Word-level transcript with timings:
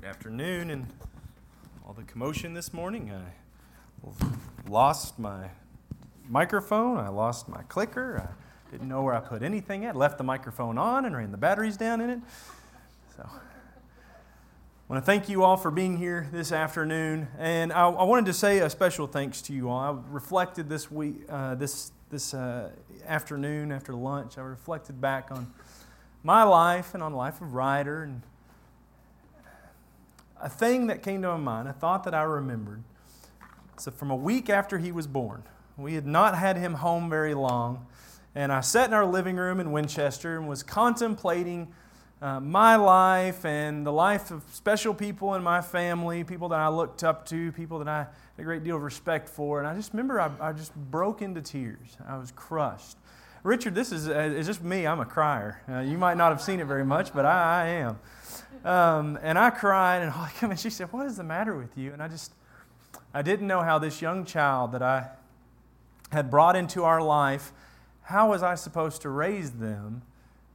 Good 0.00 0.08
afternoon, 0.08 0.70
and 0.70 0.86
all 1.86 1.92
the 1.92 2.04
commotion 2.04 2.54
this 2.54 2.72
morning. 2.72 3.12
I 3.12 4.08
lost 4.66 5.18
my 5.18 5.50
microphone, 6.26 6.96
I 6.96 7.08
lost 7.08 7.50
my 7.50 7.60
clicker, 7.64 8.26
I 8.26 8.70
didn't 8.70 8.88
know 8.88 9.02
where 9.02 9.12
I 9.12 9.20
put 9.20 9.42
anything 9.42 9.84
at, 9.84 9.94
left 9.94 10.16
the 10.16 10.24
microphone 10.24 10.78
on 10.78 11.04
and 11.04 11.14
ran 11.14 11.32
the 11.32 11.36
batteries 11.36 11.76
down 11.76 12.00
in 12.00 12.08
it. 12.08 12.20
So, 13.14 13.28
I 13.28 13.38
want 14.88 15.02
to 15.02 15.06
thank 15.06 15.28
you 15.28 15.44
all 15.44 15.58
for 15.58 15.70
being 15.70 15.98
here 15.98 16.28
this 16.32 16.50
afternoon, 16.50 17.28
and 17.38 17.70
I, 17.70 17.86
I 17.90 18.04
wanted 18.04 18.24
to 18.24 18.32
say 18.32 18.60
a 18.60 18.70
special 18.70 19.06
thanks 19.06 19.42
to 19.42 19.52
you 19.52 19.68
all. 19.68 19.78
I 19.78 19.98
reflected 20.10 20.70
this 20.70 20.90
week, 20.90 21.16
uh, 21.28 21.56
this 21.56 21.92
this 22.08 22.32
uh, 22.32 22.70
afternoon 23.06 23.70
after 23.70 23.92
lunch. 23.92 24.38
I 24.38 24.40
reflected 24.40 24.98
back 24.98 25.30
on 25.30 25.52
my 26.22 26.42
life 26.42 26.94
and 26.94 27.02
on 27.02 27.12
the 27.12 27.18
life 27.18 27.42
of 27.42 27.52
Ryder 27.52 28.04
and 28.04 28.22
a 30.40 30.48
thing 30.48 30.86
that 30.88 31.02
came 31.02 31.22
to 31.22 31.28
my 31.28 31.36
mind, 31.36 31.68
a 31.68 31.72
thought 31.72 32.04
that 32.04 32.14
I 32.14 32.22
remembered. 32.22 32.82
So, 33.78 33.90
from 33.90 34.10
a 34.10 34.16
week 34.16 34.50
after 34.50 34.78
he 34.78 34.92
was 34.92 35.06
born, 35.06 35.42
we 35.76 35.94
had 35.94 36.06
not 36.06 36.36
had 36.36 36.56
him 36.56 36.74
home 36.74 37.08
very 37.08 37.34
long, 37.34 37.86
and 38.34 38.52
I 38.52 38.60
sat 38.60 38.88
in 38.88 38.94
our 38.94 39.06
living 39.06 39.36
room 39.36 39.60
in 39.60 39.72
Winchester 39.72 40.36
and 40.36 40.48
was 40.48 40.62
contemplating 40.62 41.72
uh, 42.22 42.38
my 42.38 42.76
life 42.76 43.44
and 43.44 43.86
the 43.86 43.92
life 43.92 44.30
of 44.30 44.42
special 44.52 44.92
people 44.92 45.34
in 45.34 45.42
my 45.42 45.60
family, 45.62 46.22
people 46.22 46.50
that 46.50 46.58
I 46.60 46.68
looked 46.68 47.02
up 47.02 47.24
to, 47.26 47.50
people 47.52 47.78
that 47.78 47.88
I 47.88 47.98
had 47.98 48.08
a 48.38 48.42
great 48.42 48.62
deal 48.62 48.76
of 48.76 48.82
respect 48.82 49.28
for. 49.28 49.58
And 49.58 49.66
I 49.66 49.74
just 49.74 49.92
remember 49.92 50.20
I, 50.20 50.30
I 50.40 50.52
just 50.52 50.74
broke 50.74 51.22
into 51.22 51.40
tears. 51.40 51.96
I 52.06 52.18
was 52.18 52.30
crushed. 52.32 52.98
Richard, 53.42 53.74
this 53.74 53.90
is, 53.90 54.06
uh, 54.06 54.12
is 54.12 54.46
just 54.46 54.62
me. 54.62 54.86
I'm 54.86 55.00
a 55.00 55.06
crier. 55.06 55.62
Uh, 55.66 55.80
you 55.80 55.96
might 55.96 56.18
not 56.18 56.30
have 56.30 56.42
seen 56.42 56.60
it 56.60 56.66
very 56.66 56.84
much, 56.84 57.14
but 57.14 57.24
I, 57.24 57.62
I 57.62 57.66
am. 57.68 57.98
Um, 58.64 59.18
and 59.22 59.38
I 59.38 59.50
cried, 59.50 60.02
and 60.02 60.12
and 60.50 60.58
she 60.58 60.70
said, 60.70 60.92
What 60.92 61.06
is 61.06 61.16
the 61.16 61.24
matter 61.24 61.56
with 61.56 61.76
you? 61.76 61.92
And 61.92 62.02
I 62.02 62.08
just, 62.08 62.32
I 63.14 63.22
didn't 63.22 63.46
know 63.46 63.62
how 63.62 63.78
this 63.78 64.02
young 64.02 64.24
child 64.24 64.72
that 64.72 64.82
I 64.82 65.08
had 66.12 66.30
brought 66.30 66.56
into 66.56 66.84
our 66.84 67.02
life, 67.02 67.52
how 68.02 68.30
was 68.30 68.42
I 68.42 68.54
supposed 68.56 69.02
to 69.02 69.08
raise 69.08 69.52
them 69.52 70.02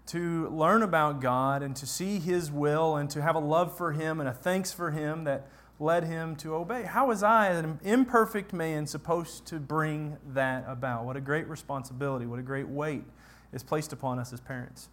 to 0.07 0.49
learn 0.49 0.83
about 0.83 1.21
God 1.21 1.63
and 1.63 1.75
to 1.77 1.87
see 1.87 2.19
His 2.19 2.51
will 2.51 2.95
and 2.95 3.09
to 3.09 3.21
have 3.21 3.35
a 3.35 3.39
love 3.39 3.75
for 3.75 3.93
Him 3.93 4.19
and 4.19 4.29
a 4.29 4.33
thanks 4.33 4.71
for 4.71 4.91
Him 4.91 5.23
that 5.23 5.47
led 5.79 6.05
him 6.05 6.35
to 6.37 6.55
obey? 6.55 6.83
How 6.83 7.07
was 7.07 7.23
I, 7.23 7.47
an 7.47 7.79
imperfect 7.83 8.53
man, 8.53 8.87
supposed 8.87 9.45
to 9.47 9.59
bring 9.59 10.17
that 10.33 10.65
about? 10.67 11.05
What 11.05 11.17
a 11.17 11.21
great 11.21 11.47
responsibility, 11.47 12.25
what 12.25 12.39
a 12.39 12.43
great 12.43 12.67
weight 12.67 13.03
is 13.51 13.63
placed 13.63 13.93
upon 13.93 14.19
us 14.19 14.31
as 14.33 14.39
parents. 14.39 14.89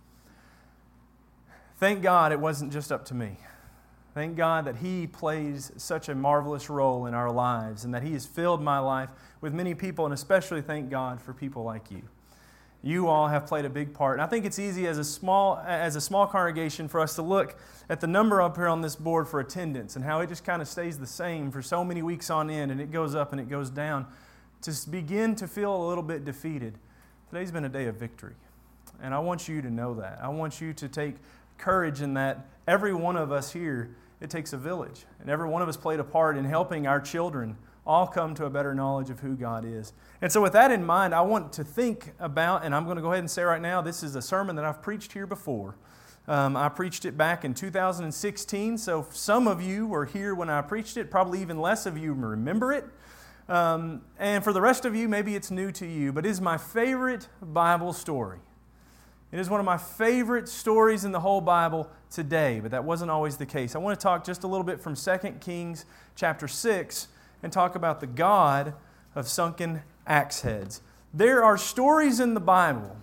Thank 1.83 2.01
God 2.01 2.31
it 2.31 2.39
wasn't 2.39 2.73
just 2.73 2.93
up 2.93 3.07
to 3.07 3.15
me. 3.15 3.39
Thank 4.15 4.37
God 4.37 4.67
that 4.67 4.77
He 4.77 5.09
plays 5.09 5.73
such 5.77 6.09
a 6.09 6.15
marvelous 6.15 6.71
role 6.71 7.07
in 7.07 7.13
our 7.13 7.29
lives 7.29 7.85
and 7.85 7.93
that 7.93 8.05
He 8.05 8.13
has 8.13 8.25
filled 8.25 8.63
my 8.63 8.79
life 8.79 9.11
with 9.41 9.53
many 9.53 9.75
people, 9.75 10.05
and 10.05 10.15
especially 10.15 10.63
thank 10.63 10.91
God 10.91 11.21
for 11.21 11.35
people 11.35 11.65
like 11.65 11.91
you. 11.91 12.03
You 12.85 13.09
all 13.09 13.27
have 13.27 13.49
played 13.49 13.65
a 13.65 13.69
big 13.69 13.95
part. 13.95 14.15
And 14.15 14.23
I 14.23 14.29
think 14.29 14.45
it's 14.45 14.61
easy 14.61 14.87
as 14.87 14.97
a 14.97 15.03
small, 15.03 15.59
as 15.67 15.97
a 15.97 16.01
small 16.01 16.25
congregation 16.29 16.87
for 16.87 17.01
us 17.01 17.17
to 17.17 17.23
look 17.23 17.59
at 17.89 18.01
the 18.01 18.07
number 18.07 18.41
up 18.41 18.55
here 18.55 18.69
on 18.69 18.81
this 18.81 18.95
board 18.95 19.27
for 19.27 19.41
attendance 19.41 19.97
and 19.97 20.05
how 20.05 20.21
it 20.21 20.29
just 20.29 20.45
kind 20.45 20.63
of 20.63 20.69
stays 20.69 21.01
the 21.01 21.07
same 21.09 21.51
for 21.51 21.63
so 21.63 21.83
many 21.83 22.01
weeks 22.01 22.31
on 22.31 22.49
end 22.49 22.71
and 22.71 22.81
it 22.81 22.93
goes 22.93 23.17
up 23.17 23.33
and 23.33 23.41
it 23.41 23.49
goes 23.49 23.71
down 23.71 24.07
to 24.61 24.73
begin 24.89 25.35
to 25.35 25.49
feel 25.49 25.75
a 25.75 25.85
little 25.89 26.05
bit 26.05 26.25
defeated. 26.25 26.79
Today's 27.29 27.51
been 27.51 27.65
a 27.65 27.69
day 27.69 27.87
of 27.87 27.97
victory. 27.97 28.35
And 29.03 29.13
I 29.13 29.19
want 29.19 29.49
you 29.49 29.61
to 29.63 29.71
know 29.71 29.95
that. 29.95 30.21
I 30.23 30.29
want 30.29 30.61
you 30.61 30.73
to 30.75 30.89
take 30.89 31.17
courage 31.63 32.03
in 32.03 32.15
that 32.15 32.47
every 32.67 32.93
one 32.93 33.17
of 33.17 33.33
us 33.33 33.53
here, 33.53 33.97
it 34.21 34.29
takes 34.29 34.53
a 34.53 34.59
village. 34.59 35.07
And 35.21 35.31
every 35.31 35.49
one 35.49 35.63
of 35.63 35.69
us 35.69 35.77
played 35.77 36.01
a 36.01 36.05
part 36.05 36.37
in 36.37 36.45
helping 36.45 36.87
our 36.87 37.01
children 37.01 37.57
all 37.87 38.07
come 38.07 38.35
to 38.35 38.45
a 38.45 38.51
better 38.51 38.75
knowledge 38.75 39.11
of 39.11 39.21
who 39.21 39.35
God 39.35 39.65
is. 39.65 39.93
And 40.21 40.31
so, 40.31 40.41
with 40.41 40.53
that 40.53 40.71
in 40.71 40.85
mind, 40.85 41.15
I 41.15 41.23
want 41.23 41.53
to 41.55 41.65
think 41.65 42.13
about, 42.21 42.65
and 42.65 42.75
I'm 42.75 42.85
going 42.85 42.97
to 42.97 43.03
go 43.03 43.11
ahead 43.11 43.21
and 43.21 43.31
say 43.31 43.43
right 43.43 43.63
now, 43.63 43.81
this 43.81 44.03
is 44.03 44.15
a 44.15 44.23
sermon 44.23 44.57
that 44.57 44.65
I've 44.65 44.83
preached 44.83 45.13
here 45.13 45.27
before. 45.27 45.77
Um, 46.29 46.57
I 46.57 46.69
preached 46.69 47.05
it 47.05 47.17
back 47.17 47.45
in 47.45 47.55
2016, 47.55 48.79
so 48.79 49.07
some 49.11 49.49
of 49.49 49.61
you 49.61 49.89
were 49.89 50.05
here 50.05 50.37
when 50.37 50.49
I 50.49 50.61
preached 50.63 50.97
it, 50.97 51.11
probably 51.11 51.41
even 51.41 51.59
less 51.59 51.87
of 51.87 51.99
you 51.99 52.13
remember 52.13 52.73
it. 52.73 52.85
Um, 53.49 54.03
and 54.21 54.45
for 54.45 54.53
the 54.53 54.61
rest 54.61 54.85
of 54.85 54.95
you, 54.95 55.09
maybe 55.09 55.35
it's 55.35 55.51
new 55.51 55.73
to 55.73 55.87
you, 55.87 56.13
but 56.13 56.25
it 56.25 56.29
is 56.29 56.41
my 56.41 56.57
favorite 56.57 57.29
Bible 57.43 57.93
story. 57.93 58.39
It 59.33 59.41
is 59.41 59.49
one 59.49 59.61
of 59.61 59.67
my 59.67 59.79
favorite 59.79 60.47
stories 60.47 61.07
in 61.07 61.13
the 61.13 61.21
whole 61.21 61.41
Bible 61.41 61.89
today, 62.11 62.61
but 62.61 62.71
that 62.73 62.85
wasn't 62.85 63.11
always 63.11 63.39
the 63.39 63.47
case. 63.47 63.75
I 63.75 63.79
want 63.79 63.99
to 63.99 64.03
talk 64.03 64.25
just 64.27 64.45
a 64.45 64.47
little 64.47 64.63
bit 64.63 64.79
from 64.79 64.95
2 64.95 65.19
Kings 65.41 65.87
chapter 66.15 66.47
6 66.47 67.09
and 67.43 67.51
talk 67.51 67.75
about 67.75 68.01
the 68.01 68.07
God 68.07 68.75
of 69.15 69.27
sunken 69.27 69.83
axe 70.07 70.43
heads. 70.43 70.83
There 71.15 71.43
are 71.43 71.57
stories 71.57 72.21
in 72.21 72.35
the 72.35 72.41
Bible 72.41 72.95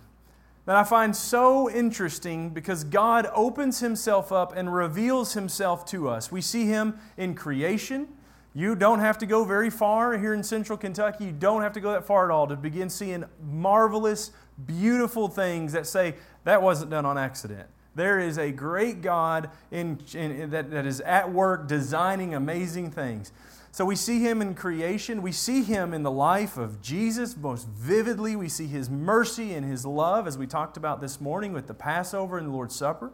that 0.66 0.76
I 0.76 0.84
find 0.84 1.16
so 1.16 1.68
interesting 1.68 2.50
because 2.50 2.84
God 2.84 3.28
opens 3.34 3.80
Himself 3.80 4.30
up 4.30 4.56
and 4.56 4.72
reveals 4.72 5.32
Himself 5.32 5.84
to 5.86 6.08
us. 6.08 6.30
We 6.30 6.42
see 6.42 6.66
Him 6.66 6.96
in 7.16 7.34
creation. 7.34 8.06
You 8.54 8.76
don't 8.76 9.00
have 9.00 9.18
to 9.18 9.26
go 9.26 9.44
very 9.44 9.70
far 9.70 10.16
here 10.16 10.34
in 10.34 10.44
central 10.44 10.78
Kentucky. 10.78 11.24
You 11.24 11.32
don't 11.32 11.62
have 11.62 11.72
to 11.72 11.80
go 11.80 11.90
that 11.90 12.06
far 12.06 12.24
at 12.24 12.30
all 12.32 12.46
to 12.46 12.54
begin 12.54 12.88
seeing 12.88 13.24
marvelous 13.42 14.30
beautiful 14.66 15.28
things 15.28 15.72
that 15.72 15.86
say 15.86 16.14
that 16.44 16.62
wasn't 16.62 16.90
done 16.90 17.06
on 17.06 17.18
accident. 17.18 17.68
There 17.94 18.18
is 18.18 18.38
a 18.38 18.50
great 18.52 19.02
God 19.02 19.50
in, 19.70 19.98
in, 20.14 20.50
that, 20.50 20.70
that 20.70 20.86
is 20.86 21.00
at 21.00 21.32
work 21.32 21.66
designing 21.66 22.34
amazing 22.34 22.90
things. 22.90 23.32
So 23.72 23.84
we 23.84 23.94
see 23.94 24.20
him 24.20 24.42
in 24.42 24.54
creation. 24.54 25.22
We 25.22 25.32
see 25.32 25.62
him 25.62 25.94
in 25.94 26.02
the 26.02 26.10
life 26.10 26.56
of 26.56 26.82
Jesus 26.82 27.36
most 27.36 27.68
vividly. 27.68 28.34
We 28.34 28.48
see 28.48 28.66
his 28.66 28.90
mercy 28.90 29.54
and 29.54 29.64
his 29.64 29.86
love, 29.86 30.26
as 30.26 30.36
we 30.36 30.46
talked 30.46 30.76
about 30.76 31.00
this 31.00 31.20
morning 31.20 31.52
with 31.52 31.66
the 31.66 31.74
Passover 31.74 32.36
and 32.38 32.48
the 32.48 32.52
Lord's 32.52 32.74
Supper. 32.74 33.12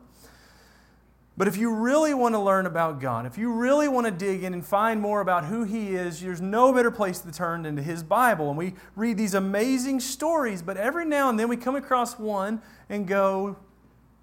But 1.39 1.49
if 1.49 1.59
you 1.59 1.75
really 1.75 2.15
want 2.15 2.35
to 2.35 2.39
learn 2.39 2.65
about 2.65 2.99
God, 2.99 3.27
if 3.27 3.37
you 3.37 3.53
really 3.53 3.89
want 3.89 4.07
to 4.07 4.11
dig 4.11 4.43
in 4.43 4.55
and 4.55 4.65
find 4.65 5.01
more 5.01 5.21
about 5.21 5.45
who 5.45 5.65
He 5.65 5.95
is, 5.95 6.21
there's 6.21 6.41
no 6.41 6.73
better 6.73 6.91
place 6.91 7.19
to 7.21 7.31
turn 7.31 7.63
than 7.63 7.77
to 7.77 7.83
His 7.83 8.03
Bible. 8.03 8.49
And 8.49 8.57
we 8.57 8.75
read 8.95 9.19
these 9.19 9.35
amazing 9.35 10.01
stories, 10.01 10.63
but 10.63 10.79
every 10.79 11.05
now 11.05 11.29
and 11.29 11.39
then 11.39 11.49
we 11.49 11.57
come 11.59 11.77
across 11.77 12.19
one 12.19 12.63
and 12.89 13.07
go, 13.07 13.57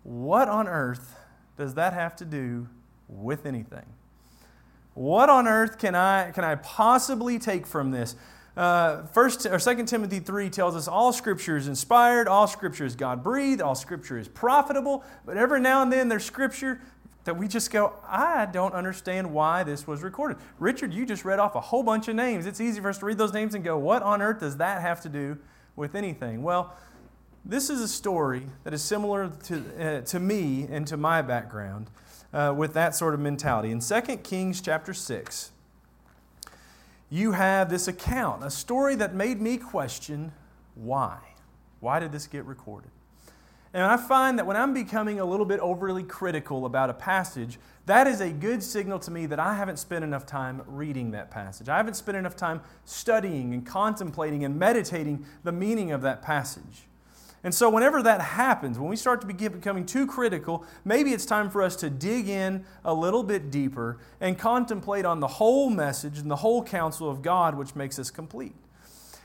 What 0.01 0.49
on 0.49 0.67
earth 0.67 1.15
does 1.55 1.75
that 1.75 1.93
have 1.93 2.15
to 2.15 2.25
do 2.25 2.67
with 3.07 3.45
anything? 3.45 3.85
What 4.95 5.29
on 5.29 5.47
earth 5.47 5.77
can 5.77 5.93
I, 5.93 6.31
can 6.31 6.43
I 6.43 6.55
possibly 6.55 7.37
take 7.37 7.67
from 7.67 7.91
this? 7.91 8.15
Uh, 8.55 9.07
first 9.07 9.47
or 9.47 9.57
Second 9.57 9.87
Timothy 9.87 10.19
three 10.19 10.47
tells 10.47 10.75
us 10.75 10.87
all 10.87 11.11
Scripture 11.11 11.57
is 11.57 11.67
inspired, 11.67 12.27
all 12.27 12.45
Scripture 12.45 12.85
is 12.85 12.95
God 12.95 13.23
breathed, 13.23 13.61
all 13.61 13.73
Scripture 13.73 14.19
is 14.19 14.27
profitable. 14.27 15.03
But 15.25 15.37
every 15.37 15.59
now 15.59 15.81
and 15.81 15.91
then 15.91 16.07
there's 16.07 16.25
Scripture 16.25 16.79
that 17.23 17.37
we 17.37 17.47
just 17.47 17.71
go, 17.71 17.93
I 18.07 18.45
don't 18.45 18.73
understand 18.73 19.33
why 19.33 19.63
this 19.63 19.87
was 19.87 20.03
recorded. 20.03 20.37
Richard, 20.59 20.93
you 20.93 21.05
just 21.05 21.23
read 21.23 21.39
off 21.39 21.55
a 21.55 21.61
whole 21.61 21.83
bunch 21.83 22.07
of 22.07 22.15
names. 22.15 22.45
It's 22.45 22.59
easy 22.59 22.81
for 22.81 22.89
us 22.89 22.97
to 22.97 23.05
read 23.05 23.17
those 23.17 23.33
names 23.33 23.55
and 23.55 23.63
go, 23.63 23.77
what 23.77 24.01
on 24.01 24.21
earth 24.21 24.41
does 24.41 24.57
that 24.57 24.81
have 24.81 25.01
to 25.01 25.09
do 25.09 25.37
with 25.75 25.95
anything? 25.95 26.43
Well, 26.43 26.75
this 27.45 27.69
is 27.69 27.81
a 27.81 27.87
story 27.87 28.43
that 28.63 28.73
is 28.73 28.81
similar 28.81 29.29
to, 29.45 29.63
uh, 29.79 30.01
to 30.01 30.19
me 30.19 30.67
and 30.69 30.85
to 30.87 30.97
my 30.97 31.21
background 31.21 31.89
uh, 32.33 32.53
with 32.55 32.73
that 32.73 32.95
sort 32.95 33.13
of 33.13 33.19
mentality. 33.19 33.71
In 33.71 33.79
2 33.79 34.01
Kings 34.17 34.61
chapter 34.61 34.93
6, 34.93 35.51
you 37.09 37.33
have 37.33 37.69
this 37.69 37.87
account, 37.87 38.43
a 38.43 38.49
story 38.49 38.95
that 38.95 39.13
made 39.13 39.39
me 39.39 39.57
question 39.57 40.31
why. 40.75 41.19
Why 41.79 41.99
did 41.99 42.11
this 42.11 42.27
get 42.27 42.45
recorded? 42.45 42.89
And 43.73 43.83
I 43.83 43.97
find 43.97 44.37
that 44.37 44.45
when 44.45 44.55
I'm 44.55 44.73
becoming 44.73 45.19
a 45.19 45.25
little 45.25 45.47
bit 45.47 45.59
overly 45.59 46.03
critical 46.03 46.67
about 46.67 46.91
a 46.91 46.93
passage, 46.93 47.57
that 47.87 48.05
is 48.05 48.21
a 48.21 48.29
good 48.29 48.61
signal 48.61 48.99
to 48.99 49.11
me 49.11 49.25
that 49.25 49.39
I 49.39 49.55
haven't 49.55 49.77
spent 49.77 50.03
enough 50.03 50.27
time 50.27 50.61
reading 50.67 51.11
that 51.11 51.31
passage. 51.31 51.67
I 51.67 51.77
haven't 51.77 51.95
spent 51.95 52.15
enough 52.15 52.35
time 52.35 52.61
studying 52.85 53.53
and 53.53 53.65
contemplating 53.65 54.45
and 54.45 54.59
meditating 54.59 55.25
the 55.43 55.51
meaning 55.51 55.91
of 55.91 56.03
that 56.03 56.21
passage. 56.21 56.83
And 57.43 57.53
so, 57.53 57.69
whenever 57.69 58.01
that 58.03 58.21
happens, 58.21 58.79
when 58.79 58.89
we 58.89 58.95
start 58.95 59.19
to 59.21 59.27
be 59.27 59.33
becoming 59.33 59.85
too 59.85 60.07
critical, 60.07 60.63
maybe 60.85 61.11
it's 61.11 61.25
time 61.25 61.49
for 61.49 61.61
us 61.61 61.75
to 61.77 61.89
dig 61.89 62.29
in 62.29 62.63
a 62.85 62.93
little 62.93 63.23
bit 63.23 63.51
deeper 63.51 63.97
and 64.21 64.37
contemplate 64.39 65.03
on 65.03 65.19
the 65.19 65.27
whole 65.27 65.69
message 65.69 66.19
and 66.19 66.31
the 66.31 66.37
whole 66.37 66.63
counsel 66.63 67.09
of 67.09 67.21
God, 67.21 67.55
which 67.55 67.75
makes 67.75 67.99
us 67.99 68.11
complete. 68.11 68.55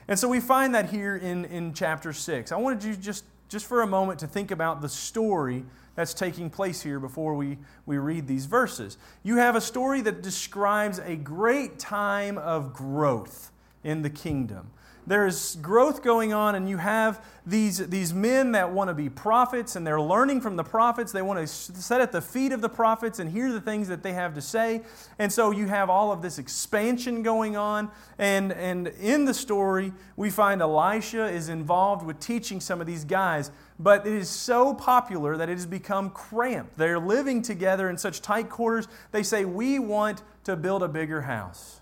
And 0.08 0.18
so, 0.18 0.26
we 0.28 0.40
find 0.40 0.74
that 0.74 0.90
here 0.90 1.14
in, 1.14 1.44
in 1.44 1.74
chapter 1.74 2.12
6. 2.12 2.50
I 2.50 2.56
wanted 2.56 2.82
you 2.82 2.96
just 2.96 3.22
just 3.48 3.66
for 3.66 3.82
a 3.82 3.86
moment 3.86 4.20
to 4.20 4.26
think 4.26 4.50
about 4.50 4.80
the 4.80 4.88
story 4.88 5.64
that's 5.94 6.14
taking 6.14 6.48
place 6.48 6.82
here 6.82 7.00
before 7.00 7.34
we, 7.34 7.58
we 7.84 7.98
read 7.98 8.28
these 8.28 8.46
verses. 8.46 8.98
You 9.22 9.36
have 9.36 9.56
a 9.56 9.60
story 9.60 10.00
that 10.02 10.22
describes 10.22 10.98
a 11.00 11.16
great 11.16 11.78
time 11.78 12.38
of 12.38 12.72
growth 12.72 13.50
in 13.82 14.02
the 14.02 14.10
kingdom. 14.10 14.70
There's 15.08 15.56
growth 15.56 16.02
going 16.02 16.32
on, 16.32 16.54
and 16.54 16.68
you 16.68 16.76
have 16.76 17.24
these, 17.46 17.78
these 17.88 18.12
men 18.12 18.52
that 18.52 18.70
want 18.70 18.88
to 18.88 18.94
be 18.94 19.08
prophets, 19.08 19.74
and 19.74 19.86
they're 19.86 20.00
learning 20.00 20.40
from 20.40 20.56
the 20.56 20.64
prophets. 20.64 21.12
They 21.12 21.22
want 21.22 21.40
to 21.40 21.46
sit 21.46 22.00
at 22.00 22.12
the 22.12 22.20
feet 22.20 22.52
of 22.52 22.60
the 22.60 22.68
prophets 22.68 23.18
and 23.18 23.30
hear 23.30 23.50
the 23.50 23.60
things 23.60 23.88
that 23.88 24.02
they 24.02 24.12
have 24.12 24.34
to 24.34 24.42
say. 24.42 24.82
And 25.18 25.32
so 25.32 25.50
you 25.50 25.66
have 25.66 25.88
all 25.88 26.12
of 26.12 26.20
this 26.20 26.38
expansion 26.38 27.22
going 27.22 27.56
on. 27.56 27.90
And, 28.18 28.52
and 28.52 28.88
in 28.88 29.24
the 29.24 29.34
story, 29.34 29.92
we 30.16 30.30
find 30.30 30.60
Elisha 30.60 31.26
is 31.26 31.48
involved 31.48 32.04
with 32.04 32.20
teaching 32.20 32.60
some 32.60 32.80
of 32.80 32.86
these 32.86 33.04
guys 33.04 33.50
but 33.78 34.06
it 34.06 34.12
is 34.12 34.28
so 34.28 34.74
popular 34.74 35.36
that 35.36 35.48
it 35.48 35.52
has 35.52 35.66
become 35.66 36.10
cramped. 36.10 36.76
They're 36.76 36.98
living 36.98 37.42
together 37.42 37.88
in 37.88 37.96
such 37.96 38.20
tight 38.20 38.48
quarters. 38.48 38.88
They 39.12 39.22
say, 39.22 39.44
We 39.44 39.78
want 39.78 40.22
to 40.44 40.56
build 40.56 40.82
a 40.82 40.88
bigger 40.88 41.22
house. 41.22 41.80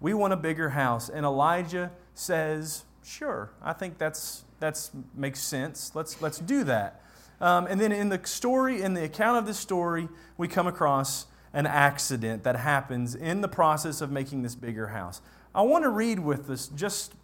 We 0.00 0.14
want 0.14 0.32
a 0.32 0.36
bigger 0.36 0.70
house. 0.70 1.08
And 1.08 1.24
Elijah 1.24 1.92
says, 2.18 2.84
Sure, 3.02 3.50
I 3.62 3.72
think 3.72 3.96
that's, 3.96 4.44
that's 4.60 4.90
makes 5.14 5.40
sense. 5.40 5.92
Let's, 5.94 6.20
let's 6.20 6.38
do 6.38 6.62
that. 6.64 7.00
Um, 7.40 7.66
and 7.66 7.80
then 7.80 7.92
in 7.92 8.08
the 8.08 8.20
story, 8.24 8.82
in 8.82 8.94
the 8.94 9.04
account 9.04 9.38
of 9.38 9.46
this 9.46 9.58
story, 9.58 10.08
we 10.36 10.48
come 10.48 10.66
across 10.66 11.26
an 11.52 11.66
accident 11.66 12.44
that 12.44 12.56
happens 12.56 13.14
in 13.14 13.40
the 13.40 13.48
process 13.48 14.00
of 14.00 14.10
making 14.10 14.42
this 14.42 14.54
bigger 14.54 14.88
house. 14.88 15.22
I 15.54 15.62
want 15.62 15.84
to 15.84 15.90
read 15.90 16.18
with 16.18 16.50
us 16.50 16.68
just 16.68 17.14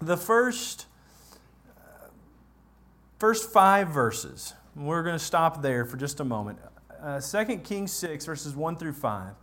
the 0.00 0.16
first 0.16 0.86
first 3.18 3.50
five 3.50 3.88
verses. 3.88 4.54
We're 4.76 5.02
going 5.02 5.18
to 5.18 5.24
stop 5.24 5.62
there 5.62 5.84
for 5.84 5.96
just 5.96 6.20
a 6.20 6.24
moment. 6.24 6.58
Uh, 7.02 7.20
2 7.20 7.58
Kings 7.58 7.92
6, 7.92 8.26
verses 8.26 8.54
1 8.54 8.76
through 8.76 8.92
5. 8.92 9.30
It 9.30 9.34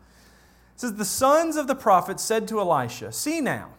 says, 0.75 0.95
The 0.95 1.05
sons 1.05 1.55
of 1.57 1.67
the 1.67 1.75
prophet 1.75 2.19
said 2.19 2.47
to 2.49 2.59
Elisha, 2.59 3.11
See 3.11 3.41
now, 3.41 3.71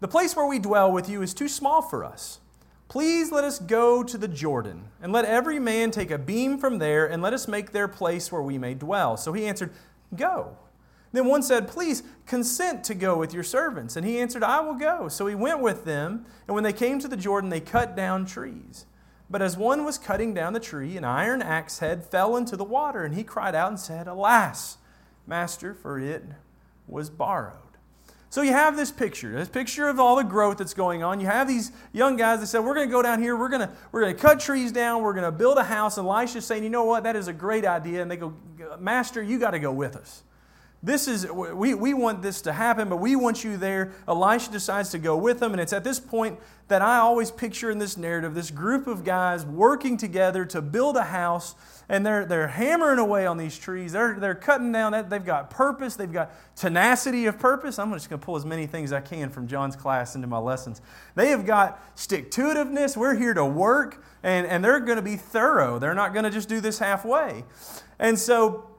the 0.00 0.08
place 0.08 0.36
where 0.36 0.46
we 0.46 0.58
dwell 0.58 0.92
with 0.92 1.08
you 1.08 1.22
is 1.22 1.32
too 1.34 1.48
small 1.48 1.82
for 1.82 2.04
us. 2.04 2.40
Please 2.88 3.32
let 3.32 3.44
us 3.44 3.58
go 3.58 4.02
to 4.02 4.16
the 4.16 4.28
Jordan, 4.28 4.84
and 5.02 5.12
let 5.12 5.24
every 5.24 5.58
man 5.58 5.90
take 5.90 6.10
a 6.10 6.18
beam 6.18 6.58
from 6.58 6.78
there, 6.78 7.06
and 7.06 7.22
let 7.22 7.32
us 7.32 7.48
make 7.48 7.72
their 7.72 7.88
place 7.88 8.30
where 8.30 8.42
we 8.42 8.58
may 8.58 8.74
dwell. 8.74 9.16
So 9.16 9.32
he 9.32 9.46
answered, 9.46 9.72
Go. 10.14 10.56
Then 11.12 11.26
one 11.26 11.42
said, 11.42 11.66
Please 11.66 12.02
consent 12.26 12.84
to 12.84 12.94
go 12.94 13.16
with 13.16 13.34
your 13.34 13.42
servants. 13.42 13.96
And 13.96 14.06
he 14.06 14.18
answered, 14.18 14.44
I 14.44 14.60
will 14.60 14.74
go. 14.74 15.08
So 15.08 15.26
he 15.26 15.34
went 15.34 15.60
with 15.60 15.84
them, 15.84 16.26
and 16.46 16.54
when 16.54 16.62
they 16.62 16.72
came 16.72 16.98
to 17.00 17.08
the 17.08 17.16
Jordan, 17.16 17.50
they 17.50 17.60
cut 17.60 17.96
down 17.96 18.26
trees. 18.26 18.86
But 19.28 19.42
as 19.42 19.56
one 19.56 19.84
was 19.84 19.98
cutting 19.98 20.34
down 20.34 20.52
the 20.52 20.60
tree, 20.60 20.96
an 20.96 21.04
iron 21.04 21.42
axe 21.42 21.80
head 21.80 22.04
fell 22.04 22.36
into 22.36 22.56
the 22.56 22.64
water, 22.64 23.04
and 23.04 23.14
he 23.14 23.24
cried 23.24 23.54
out 23.54 23.68
and 23.68 23.80
said, 23.80 24.06
Alas, 24.06 24.78
master, 25.26 25.74
for 25.74 25.98
it 25.98 26.24
was 26.86 27.10
borrowed. 27.10 27.65
So 28.36 28.42
you 28.42 28.52
have 28.52 28.76
this 28.76 28.92
picture, 28.92 29.32
this 29.32 29.48
picture 29.48 29.88
of 29.88 29.98
all 29.98 30.16
the 30.16 30.22
growth 30.22 30.58
that's 30.58 30.74
going 30.74 31.02
on. 31.02 31.20
You 31.20 31.26
have 31.26 31.48
these 31.48 31.72
young 31.94 32.16
guys 32.16 32.40
that 32.40 32.48
said, 32.48 32.58
We're 32.58 32.74
going 32.74 32.86
to 32.86 32.92
go 32.92 33.00
down 33.00 33.22
here, 33.22 33.34
we're 33.34 33.48
going 33.48 33.66
to, 33.66 33.70
we're 33.92 34.02
going 34.02 34.14
to 34.14 34.20
cut 34.20 34.40
trees 34.40 34.72
down, 34.72 35.00
we're 35.00 35.14
going 35.14 35.24
to 35.24 35.32
build 35.32 35.56
a 35.56 35.64
house. 35.64 35.96
And 35.96 36.06
Elisha's 36.06 36.44
saying, 36.44 36.62
You 36.62 36.68
know 36.68 36.84
what? 36.84 37.04
That 37.04 37.16
is 37.16 37.28
a 37.28 37.32
great 37.32 37.64
idea. 37.64 38.02
And 38.02 38.10
they 38.10 38.18
go, 38.18 38.34
Master, 38.78 39.22
you 39.22 39.38
got 39.38 39.52
to 39.52 39.58
go 39.58 39.72
with 39.72 39.96
us. 39.96 40.22
This 40.82 41.08
is, 41.08 41.26
we, 41.32 41.72
we 41.72 41.94
want 41.94 42.20
this 42.20 42.42
to 42.42 42.52
happen, 42.52 42.90
but 42.90 42.98
we 42.98 43.16
want 43.16 43.42
you 43.42 43.56
there. 43.56 43.94
Elisha 44.06 44.50
decides 44.52 44.90
to 44.90 44.98
go 44.98 45.16
with 45.16 45.40
them, 45.40 45.52
and 45.52 45.60
it's 45.60 45.72
at 45.72 45.82
this 45.82 45.98
point 45.98 46.38
that 46.68 46.82
I 46.82 46.98
always 46.98 47.30
picture 47.30 47.70
in 47.70 47.78
this 47.78 47.96
narrative 47.96 48.34
this 48.34 48.50
group 48.50 48.86
of 48.86 49.02
guys 49.02 49.46
working 49.46 49.96
together 49.96 50.44
to 50.44 50.60
build 50.60 50.98
a 50.98 51.04
house, 51.04 51.54
and 51.88 52.04
they're, 52.04 52.26
they're 52.26 52.48
hammering 52.48 52.98
away 52.98 53.26
on 53.26 53.36
these 53.36 53.56
trees. 53.56 53.92
They're, 53.92 54.18
they're 54.18 54.34
cutting 54.34 54.72
down, 54.72 54.92
that. 54.92 55.08
they've 55.08 55.24
got 55.24 55.50
purpose, 55.50 55.96
they've 55.96 56.12
got 56.12 56.32
tenacity 56.56 57.26
of 57.26 57.38
purpose. 57.38 57.78
I'm 57.78 57.92
just 57.92 58.10
going 58.10 58.20
to 58.20 58.24
pull 58.24 58.36
as 58.36 58.44
many 58.44 58.66
things 58.66 58.92
as 58.92 58.96
I 58.96 59.00
can 59.00 59.30
from 59.30 59.46
John's 59.46 59.76
class 59.76 60.14
into 60.14 60.26
my 60.26 60.38
lessons. 60.38 60.80
They 61.14 61.30
have 61.30 61.46
got 61.46 61.80
stick 61.94 62.30
to 62.32 62.42
itiveness. 62.42 62.96
We're 62.96 63.14
here 63.14 63.34
to 63.34 63.44
work, 63.44 64.04
and, 64.22 64.46
and 64.46 64.64
they're 64.64 64.80
going 64.80 64.96
to 64.96 65.02
be 65.02 65.16
thorough. 65.16 65.78
They're 65.78 65.94
not 65.94 66.12
going 66.12 66.24
to 66.24 66.30
just 66.30 66.48
do 66.48 66.60
this 66.60 66.78
halfway. 66.78 67.44
And 67.98 68.18
so, 68.18 68.70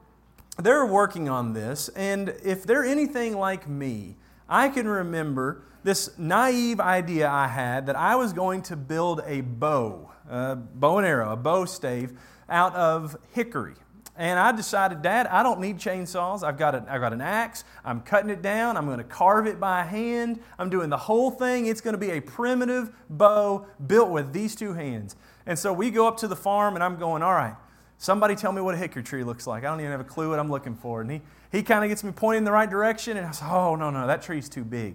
they're 0.58 0.86
working 0.86 1.28
on 1.28 1.52
this, 1.52 1.88
and 1.90 2.34
if 2.42 2.64
they're 2.64 2.84
anything 2.84 3.36
like 3.36 3.68
me, 3.68 4.16
I 4.48 4.68
can 4.68 4.88
remember 4.88 5.62
this 5.84 6.18
naive 6.18 6.80
idea 6.80 7.30
I 7.30 7.46
had 7.46 7.86
that 7.86 7.96
I 7.96 8.16
was 8.16 8.32
going 8.32 8.62
to 8.62 8.76
build 8.76 9.22
a 9.24 9.40
bow, 9.42 10.10
a 10.28 10.56
bow 10.56 10.98
and 10.98 11.06
arrow, 11.06 11.30
a 11.30 11.36
bow 11.36 11.64
stave 11.64 12.18
out 12.48 12.74
of 12.74 13.16
hickory. 13.32 13.74
And 14.16 14.38
I 14.38 14.50
decided, 14.50 15.00
Dad, 15.00 15.28
I 15.28 15.44
don't 15.44 15.60
need 15.60 15.78
chainsaws. 15.78 16.42
I've 16.42 16.58
got, 16.58 16.74
a, 16.74 16.84
I've 16.88 17.00
got 17.00 17.12
an 17.12 17.20
axe. 17.20 17.62
I'm 17.84 18.00
cutting 18.00 18.30
it 18.30 18.42
down. 18.42 18.76
I'm 18.76 18.86
going 18.86 18.98
to 18.98 19.04
carve 19.04 19.46
it 19.46 19.60
by 19.60 19.84
hand. 19.84 20.40
I'm 20.58 20.70
doing 20.70 20.90
the 20.90 20.96
whole 20.96 21.30
thing. 21.30 21.66
It's 21.66 21.80
going 21.80 21.94
to 21.94 21.98
be 21.98 22.10
a 22.10 22.20
primitive 22.20 22.90
bow 23.08 23.66
built 23.86 24.10
with 24.10 24.32
these 24.32 24.56
two 24.56 24.72
hands. 24.72 25.14
And 25.46 25.56
so 25.56 25.72
we 25.72 25.90
go 25.90 26.08
up 26.08 26.16
to 26.18 26.28
the 26.28 26.34
farm, 26.34 26.74
and 26.74 26.82
I'm 26.82 26.96
going, 26.96 27.22
All 27.22 27.32
right, 27.32 27.54
Somebody 28.00 28.36
tell 28.36 28.52
me 28.52 28.62
what 28.62 28.76
a 28.76 28.78
hickory 28.78 29.02
tree 29.02 29.24
looks 29.24 29.44
like. 29.48 29.64
I 29.64 29.66
don't 29.66 29.80
even 29.80 29.90
have 29.90 30.00
a 30.00 30.04
clue 30.04 30.30
what 30.30 30.38
I'm 30.38 30.50
looking 30.50 30.76
for. 30.76 31.00
And 31.00 31.10
he, 31.10 31.20
he 31.50 31.64
kind 31.64 31.84
of 31.84 31.90
gets 31.90 32.04
me 32.04 32.12
pointing 32.12 32.38
in 32.38 32.44
the 32.44 32.52
right 32.52 32.70
direction, 32.70 33.16
and 33.16 33.26
I 33.26 33.32
say, 33.32 33.44
oh, 33.46 33.74
no, 33.74 33.90
no, 33.90 34.06
that 34.06 34.22
tree's 34.22 34.48
too 34.48 34.64
big. 34.64 34.94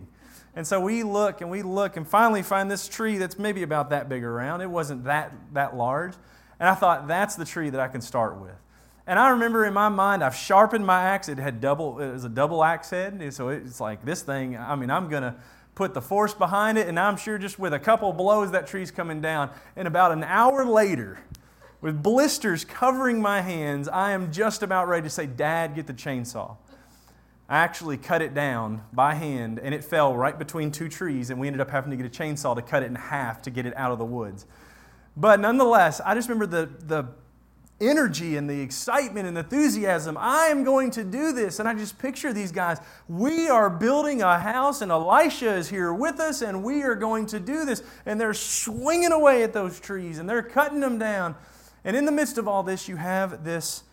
And 0.55 0.65
so 0.65 0.79
we 0.79 1.03
look 1.03 1.41
and 1.41 1.49
we 1.49 1.63
look 1.63 1.97
and 1.97 2.07
finally 2.07 2.43
find 2.43 2.71
this 2.71 2.87
tree 2.87 3.17
that's 3.17 3.37
maybe 3.37 3.63
about 3.63 3.89
that 3.89 4.07
big 4.07 4.23
around. 4.23 4.61
It 4.61 4.69
wasn't 4.69 5.03
that, 5.03 5.33
that 5.51 5.75
large. 5.75 6.13
And 6.59 6.69
I 6.69 6.75
thought, 6.75 7.07
that's 7.07 7.35
the 7.35 7.45
tree 7.45 7.69
that 7.69 7.79
I 7.79 7.87
can 7.87 8.01
start 8.01 8.39
with. 8.39 8.55
And 9.05 9.19
I 9.19 9.29
remember 9.29 9.65
in 9.65 9.73
my 9.73 9.89
mind, 9.89 10.23
I've 10.23 10.35
sharpened 10.35 10.85
my 10.85 11.01
axe. 11.01 11.27
It 11.27 11.37
had 11.37 11.59
double, 11.59 11.99
it 11.99 12.11
was 12.11 12.23
a 12.23 12.29
double 12.29 12.63
axe 12.63 12.89
head. 12.89 13.33
So 13.33 13.49
it's 13.49 13.81
like 13.81 14.05
this 14.05 14.21
thing, 14.21 14.57
I 14.57 14.75
mean, 14.75 14.89
I'm 14.89 15.09
going 15.09 15.23
to 15.23 15.35
put 15.75 15.93
the 15.93 16.01
force 16.01 16.33
behind 16.33 16.77
it, 16.77 16.87
and 16.87 16.99
I'm 16.99 17.17
sure 17.17 17.37
just 17.37 17.57
with 17.57 17.73
a 17.73 17.79
couple 17.79 18.13
blows, 18.13 18.51
that 18.51 18.67
tree's 18.67 18.91
coming 18.91 19.21
down. 19.21 19.49
And 19.75 19.87
about 19.87 20.11
an 20.11 20.23
hour 20.23 20.65
later, 20.65 21.19
with 21.81 22.01
blisters 22.01 22.63
covering 22.63 23.21
my 23.21 23.41
hands, 23.41 23.87
I 23.87 24.11
am 24.11 24.31
just 24.31 24.63
about 24.63 24.87
ready 24.87 25.03
to 25.03 25.09
say, 25.09 25.25
Dad, 25.25 25.75
get 25.75 25.87
the 25.87 25.93
chainsaw. 25.93 26.57
I 27.49 27.57
actually 27.57 27.97
cut 27.97 28.21
it 28.21 28.33
down 28.33 28.83
by 28.93 29.15
hand, 29.15 29.59
and 29.59 29.73
it 29.73 29.83
fell 29.83 30.15
right 30.15 30.37
between 30.37 30.71
two 30.71 30.87
trees, 30.87 31.29
and 31.29 31.39
we 31.39 31.47
ended 31.47 31.59
up 31.59 31.69
having 31.69 31.91
to 31.91 31.97
get 31.97 32.05
a 32.05 32.09
chainsaw 32.09 32.55
to 32.55 32.61
cut 32.61 32.83
it 32.83 32.85
in 32.85 32.95
half 32.95 33.41
to 33.41 33.49
get 33.49 33.65
it 33.65 33.75
out 33.75 33.91
of 33.91 33.97
the 33.97 34.05
woods. 34.05 34.45
But 35.15 35.39
nonetheless, 35.39 36.01
I 36.01 36.15
just 36.15 36.29
remember 36.29 36.47
the, 36.47 36.69
the 36.85 37.07
energy 37.79 38.37
and 38.37 38.49
the 38.49 38.59
excitement 38.61 39.27
and 39.27 39.37
enthusiasm. 39.37 40.17
I 40.19 40.47
am 40.47 40.63
going 40.63 40.91
to 40.91 41.03
do 41.03 41.33
this. 41.33 41.59
And 41.59 41.67
I 41.67 41.73
just 41.73 41.99
picture 41.99 42.33
these 42.33 42.51
guys. 42.51 42.79
We 43.07 43.49
are 43.49 43.69
building 43.69 44.21
a 44.21 44.39
house, 44.39 44.81
and 44.81 44.91
Elisha 44.91 45.53
is 45.53 45.69
here 45.69 45.93
with 45.93 46.19
us, 46.19 46.41
and 46.41 46.63
we 46.63 46.83
are 46.83 46.95
going 46.95 47.25
to 47.27 47.39
do 47.39 47.65
this. 47.65 47.83
And 48.05 48.19
they're 48.19 48.33
swinging 48.33 49.11
away 49.11 49.43
at 49.43 49.53
those 49.53 49.79
trees, 49.79 50.17
and 50.19 50.29
they're 50.29 50.43
cutting 50.43 50.79
them 50.79 50.97
down. 50.97 51.35
And 51.83 51.95
in 51.95 52.05
the 52.05 52.11
midst 52.11 52.37
of 52.37 52.47
all 52.47 52.63
this, 52.63 52.87
you 52.87 52.95
have 52.95 53.43
this 53.43 53.83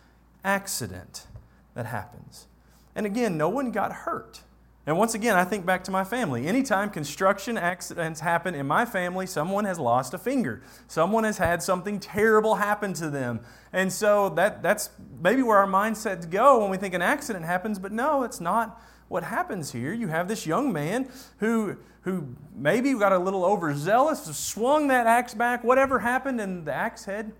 accident 0.43 1.27
that 1.73 1.85
happens. 1.85 2.47
And 2.95 3.05
again, 3.05 3.37
no 3.37 3.49
one 3.49 3.71
got 3.71 3.91
hurt. 3.91 4.41
And 4.87 4.97
once 4.97 5.13
again, 5.13 5.35
I 5.35 5.43
think 5.43 5.63
back 5.63 5.83
to 5.83 5.91
my 5.91 6.03
family. 6.03 6.47
Anytime 6.47 6.89
construction 6.89 7.55
accidents 7.55 8.19
happen 8.19 8.55
in 8.55 8.65
my 8.65 8.83
family, 8.83 9.27
someone 9.27 9.65
has 9.65 9.77
lost 9.77 10.15
a 10.15 10.17
finger. 10.17 10.63
Someone 10.87 11.23
has 11.23 11.37
had 11.37 11.61
something 11.61 11.99
terrible 11.99 12.55
happen 12.55 12.93
to 12.93 13.09
them. 13.09 13.41
And 13.71 13.93
so 13.93 14.29
that, 14.29 14.63
that's 14.63 14.89
maybe 15.21 15.43
where 15.43 15.59
our 15.59 15.67
mindsets 15.67 16.27
go 16.27 16.61
when 16.61 16.71
we 16.71 16.77
think 16.77 16.95
an 16.95 17.01
accident 17.03 17.45
happens, 17.45 17.77
but 17.77 17.91
no, 17.91 18.23
it's 18.23 18.41
not 18.41 18.81
what 19.07 19.23
happens 19.23 19.71
here. 19.71 19.93
You 19.93 20.07
have 20.07 20.27
this 20.27 20.47
young 20.47 20.73
man 20.73 21.09
who, 21.37 21.77
who 22.01 22.35
maybe 22.55 22.93
got 22.95 23.11
a 23.11 23.19
little 23.19 23.45
overzealous, 23.45 24.23
swung 24.35 24.87
that 24.87 25.05
axe 25.05 25.35
back, 25.35 25.63
whatever 25.63 25.99
happened, 25.99 26.41
and 26.41 26.65
the 26.65 26.73
axe 26.73 27.05
head 27.05 27.33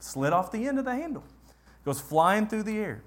slid 0.00 0.32
off 0.32 0.50
the 0.50 0.66
end 0.66 0.80
of 0.80 0.84
the 0.84 0.94
handle, 0.94 1.22
goes 1.84 2.00
flying 2.00 2.48
through 2.48 2.64
the 2.64 2.78
air. 2.78 3.02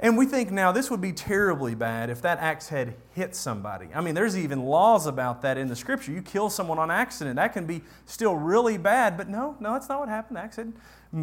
And 0.00 0.18
we 0.18 0.26
think 0.26 0.50
now 0.50 0.72
this 0.72 0.90
would 0.90 1.00
be 1.00 1.12
terribly 1.12 1.74
bad 1.76 2.10
if 2.10 2.22
that 2.22 2.38
axe 2.38 2.68
head 2.68 2.96
hit 3.12 3.36
somebody. 3.36 3.88
I 3.94 4.00
mean, 4.00 4.14
there's 4.14 4.36
even 4.36 4.64
laws 4.64 5.06
about 5.06 5.42
that 5.42 5.56
in 5.56 5.68
the 5.68 5.76
scripture. 5.76 6.10
You 6.10 6.22
kill 6.22 6.50
someone 6.50 6.78
on 6.78 6.90
accident, 6.90 7.36
that 7.36 7.52
can 7.52 7.66
be 7.66 7.82
still 8.04 8.34
really 8.34 8.78
bad. 8.78 9.16
But 9.16 9.28
no, 9.28 9.56
no, 9.60 9.74
that's 9.74 9.88
not 9.88 10.00
what 10.00 10.08
happened. 10.08 10.38
The 10.38 10.40
axe 10.40 10.56
head 10.56 10.72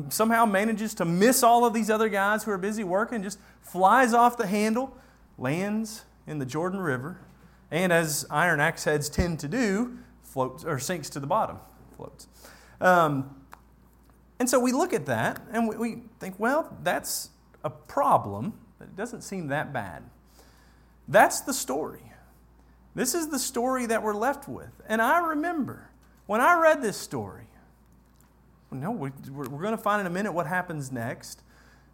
somehow 0.10 0.46
manages 0.46 0.94
to 0.96 1.06
miss 1.06 1.44
all 1.44 1.66
of 1.66 1.74
these 1.74 1.90
other 1.90 2.10
guys 2.10 2.44
who 2.44 2.52
are 2.52 2.58
busy 2.58 2.84
working, 2.84 3.24
just 3.24 3.40
flies 3.62 4.14
off 4.14 4.38
the 4.38 4.48
handle, 4.48 4.96
lands 5.38 6.06
in 6.28 6.40
the 6.40 6.46
Jordan 6.46 6.80
River, 6.80 7.20
and 7.72 7.92
as 7.92 8.26
iron 8.30 8.60
axe 8.60 8.84
heads 8.84 9.10
tend 9.10 9.40
to 9.40 9.48
do, 9.48 9.98
floats 10.24 10.64
or 10.64 10.80
sinks 10.80 11.10
to 11.10 11.20
the 11.20 11.28
bottom. 11.28 11.58
Floats. 11.98 12.28
Um, 12.80 13.36
and 14.40 14.50
so 14.50 14.60
we 14.60 14.72
look 14.72 14.94
at 14.94 15.06
that 15.08 15.42
and 15.52 15.68
we 15.68 16.04
think, 16.20 16.36
well, 16.40 16.78
that's 16.84 17.30
a 17.64 17.70
problem, 17.70 18.54
but 18.78 18.86
it 18.86 18.96
doesn't 18.96 19.22
seem 19.22 19.48
that 19.48 19.74
bad. 19.74 20.04
That's 21.08 21.42
the 21.42 21.54
story. 21.54 22.04
This 22.96 23.14
is 23.14 23.30
the 23.30 23.40
story 23.40 23.86
that 23.88 24.04
we're 24.04 24.16
left 24.16 24.48
with. 24.48 24.82
And 24.88 25.02
I 25.02 25.20
remember 25.30 25.90
when 26.26 26.42
I 26.42 26.60
read 26.60 26.82
this 26.82 26.98
story, 26.98 27.46
no, 28.72 28.92
we, 28.92 29.10
are 29.10 29.46
going 29.46 29.72
to 29.72 29.78
find 29.78 30.02
in 30.02 30.08
a 30.08 30.12
minute 30.12 30.32
what 30.32 30.46
happens 30.46 30.92
next. 30.92 31.42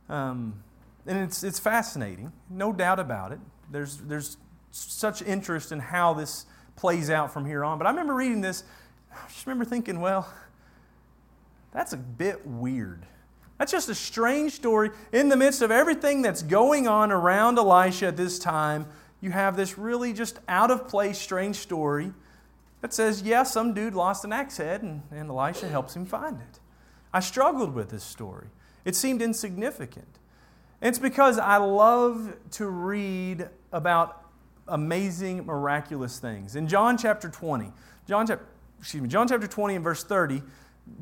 Um, 0.10 0.62
and 1.05 1.17
it's, 1.19 1.43
it's 1.43 1.60
fascinating, 1.60 2.34
no 2.50 2.74
doubt 2.74 3.00
about 3.00 3.31
it. 3.31 3.39
There's, 3.72 3.98
there's 3.98 4.38
such 4.72 5.22
interest 5.22 5.72
in 5.72 5.79
how 5.79 6.13
this 6.13 6.45
plays 6.75 7.10
out 7.10 7.31
from 7.31 7.45
here 7.45 7.63
on. 7.63 7.77
But 7.77 7.88
I 7.88 7.91
remember 7.91 8.13
reading 8.13 8.41
this, 8.41 8.63
I 9.12 9.27
just 9.27 9.45
remember 9.45 9.65
thinking, 9.65 10.01
well, 10.01 10.27
that's 11.72 11.93
a 11.93 11.98
bit 11.98 12.45
weird. 12.45 13.05
That's 13.57 13.71
just 13.71 13.89
a 13.89 13.95
strange 13.95 14.53
story. 14.53 14.91
In 15.12 15.29
the 15.29 15.38
midst 15.38 15.62
of 15.62 15.71
everything 15.71 16.21
that's 16.21 16.41
going 16.41 16.88
on 16.88 17.12
around 17.12 17.57
Elisha 17.57 18.07
at 18.07 18.17
this 18.17 18.38
time, 18.38 18.85
you 19.21 19.31
have 19.31 19.55
this 19.55 19.77
really 19.77 20.13
just 20.13 20.39
out 20.47 20.71
of 20.71 20.88
place, 20.88 21.17
strange 21.17 21.55
story 21.55 22.13
that 22.81 22.93
says, 22.93 23.21
yeah, 23.21 23.43
some 23.43 23.74
dude 23.74 23.95
lost 23.95 24.25
an 24.25 24.33
axe 24.33 24.57
head 24.57 24.83
and, 24.83 25.01
and 25.09 25.29
Elisha 25.29 25.67
helps 25.67 25.95
him 25.95 26.05
find 26.05 26.39
it. 26.39 26.59
I 27.13 27.21
struggled 27.21 27.74
with 27.74 27.89
this 27.89 28.03
story. 28.03 28.47
It 28.83 28.95
seemed 28.95 29.21
insignificant. 29.21 30.19
It's 30.81 31.00
because 31.00 31.39
I 31.39 31.57
love 31.57 32.35
to 32.51 32.67
read 32.67 33.50
about 33.71 34.25
amazing, 34.67 35.45
miraculous 35.45 36.19
things. 36.19 36.55
In 36.55 36.67
John 36.67 36.97
chapter 36.97 37.29
20, 37.29 37.71
John, 38.07 38.27
excuse 38.79 39.01
me, 39.01 39.09
John 39.09 39.27
chapter 39.27 39.47
20 39.47 39.75
and 39.75 39.83
verse 39.83 40.03
30, 40.03 40.43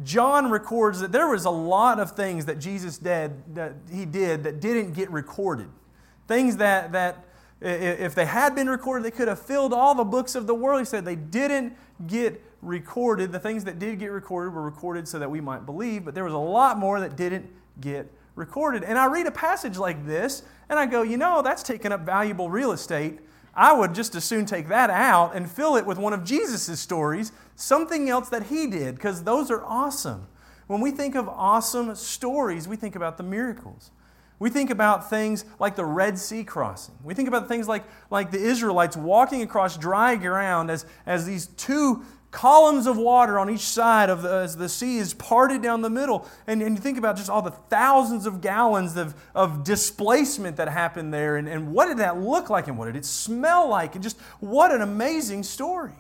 John 0.03 0.49
records 0.49 1.01
that 1.01 1.11
there 1.11 1.27
was 1.27 1.45
a 1.45 1.49
lot 1.49 1.99
of 1.99 2.11
things 2.11 2.45
that 2.45 2.59
Jesus 2.59 2.97
did 2.97 3.55
that 3.55 3.73
he 3.91 4.05
did 4.05 4.43
that 4.43 4.59
didn't 4.59 4.93
get 4.93 5.11
recorded. 5.11 5.69
Things 6.27 6.57
that, 6.57 6.93
that 6.93 7.25
if 7.61 8.15
they 8.15 8.25
had 8.25 8.55
been 8.55 8.69
recorded, 8.69 9.05
they 9.05 9.11
could 9.11 9.27
have 9.27 9.39
filled 9.39 9.73
all 9.73 9.93
the 9.95 10.03
books 10.03 10.35
of 10.35 10.47
the 10.47 10.55
world. 10.55 10.79
He 10.79 10.85
said 10.85 11.05
they 11.05 11.15
didn't 11.15 11.75
get 12.07 12.41
recorded. 12.61 13.31
The 13.31 13.39
things 13.39 13.63
that 13.65 13.79
did 13.79 13.99
get 13.99 14.07
recorded 14.07 14.53
were 14.53 14.61
recorded 14.61 15.07
so 15.07 15.19
that 15.19 15.29
we 15.29 15.41
might 15.41 15.65
believe, 15.65 16.05
but 16.05 16.15
there 16.15 16.23
was 16.23 16.33
a 16.33 16.37
lot 16.37 16.77
more 16.77 16.99
that 16.99 17.15
didn't 17.15 17.49
get 17.79 18.11
recorded. 18.35 18.83
And 18.83 18.97
I 18.97 19.05
read 19.05 19.27
a 19.27 19.31
passage 19.31 19.77
like 19.77 20.05
this, 20.05 20.43
and 20.69 20.79
I 20.79 20.85
go, 20.85 21.03
you 21.03 21.17
know, 21.17 21.41
that's 21.41 21.63
taking 21.63 21.91
up 21.91 22.01
valuable 22.01 22.49
real 22.49 22.71
estate. 22.71 23.19
I 23.55 23.73
would 23.73 23.93
just 23.93 24.15
as 24.15 24.23
soon 24.23 24.45
take 24.45 24.67
that 24.69 24.89
out 24.89 25.35
and 25.35 25.49
fill 25.49 25.75
it 25.75 25.85
with 25.85 25.97
one 25.97 26.13
of 26.13 26.23
Jesus' 26.23 26.79
stories, 26.79 27.31
something 27.55 28.09
else 28.09 28.29
that 28.29 28.47
he 28.47 28.67
did, 28.67 28.95
because 28.95 29.23
those 29.23 29.51
are 29.51 29.63
awesome. 29.63 30.27
When 30.67 30.81
we 30.81 30.91
think 30.91 31.15
of 31.15 31.27
awesome 31.27 31.93
stories, 31.95 32.67
we 32.67 32.75
think 32.75 32.95
about 32.95 33.17
the 33.17 33.23
miracles. 33.23 33.91
We 34.39 34.49
think 34.49 34.69
about 34.69 35.09
things 35.09 35.45
like 35.59 35.75
the 35.75 35.85
Red 35.85 36.17
Sea 36.17 36.43
crossing. 36.43 36.95
We 37.03 37.13
think 37.13 37.27
about 37.27 37.47
things 37.47 37.67
like, 37.67 37.83
like 38.09 38.31
the 38.31 38.39
Israelites 38.39 38.97
walking 38.97 39.41
across 39.41 39.77
dry 39.77 40.15
ground 40.15 40.71
as, 40.71 40.85
as 41.05 41.25
these 41.25 41.47
two 41.47 42.03
columns 42.33 42.87
of 42.87 42.97
water 42.97 43.37
on 43.37 43.47
each 43.47 43.61
side 43.61 44.09
of 44.09 44.23
the, 44.23 44.29
as 44.29 44.57
the 44.57 44.67
sea 44.67 44.97
is 44.97 45.13
parted 45.13 45.61
down 45.61 45.81
the 45.81 45.89
middle. 45.89 46.27
And, 46.47 46.63
and 46.63 46.75
you 46.75 46.81
think 46.81 46.97
about 46.97 47.15
just 47.15 47.29
all 47.29 47.43
the 47.43 47.51
thousands 47.51 48.25
of 48.25 48.41
gallons 48.41 48.97
of, 48.97 49.13
of 49.35 49.63
displacement 49.63 50.57
that 50.57 50.67
happened 50.67 51.13
there, 51.13 51.37
and, 51.37 51.47
and 51.47 51.71
what 51.71 51.85
did 51.87 51.97
that 51.99 52.19
look 52.19 52.49
like, 52.49 52.67
and 52.67 52.77
what 52.77 52.85
did 52.85 52.95
it 52.95 53.05
smell 53.05 53.69
like, 53.69 53.93
and 53.93 54.03
just 54.03 54.19
what 54.39 54.71
an 54.71 54.81
amazing 54.81 55.43
story. 55.43 55.93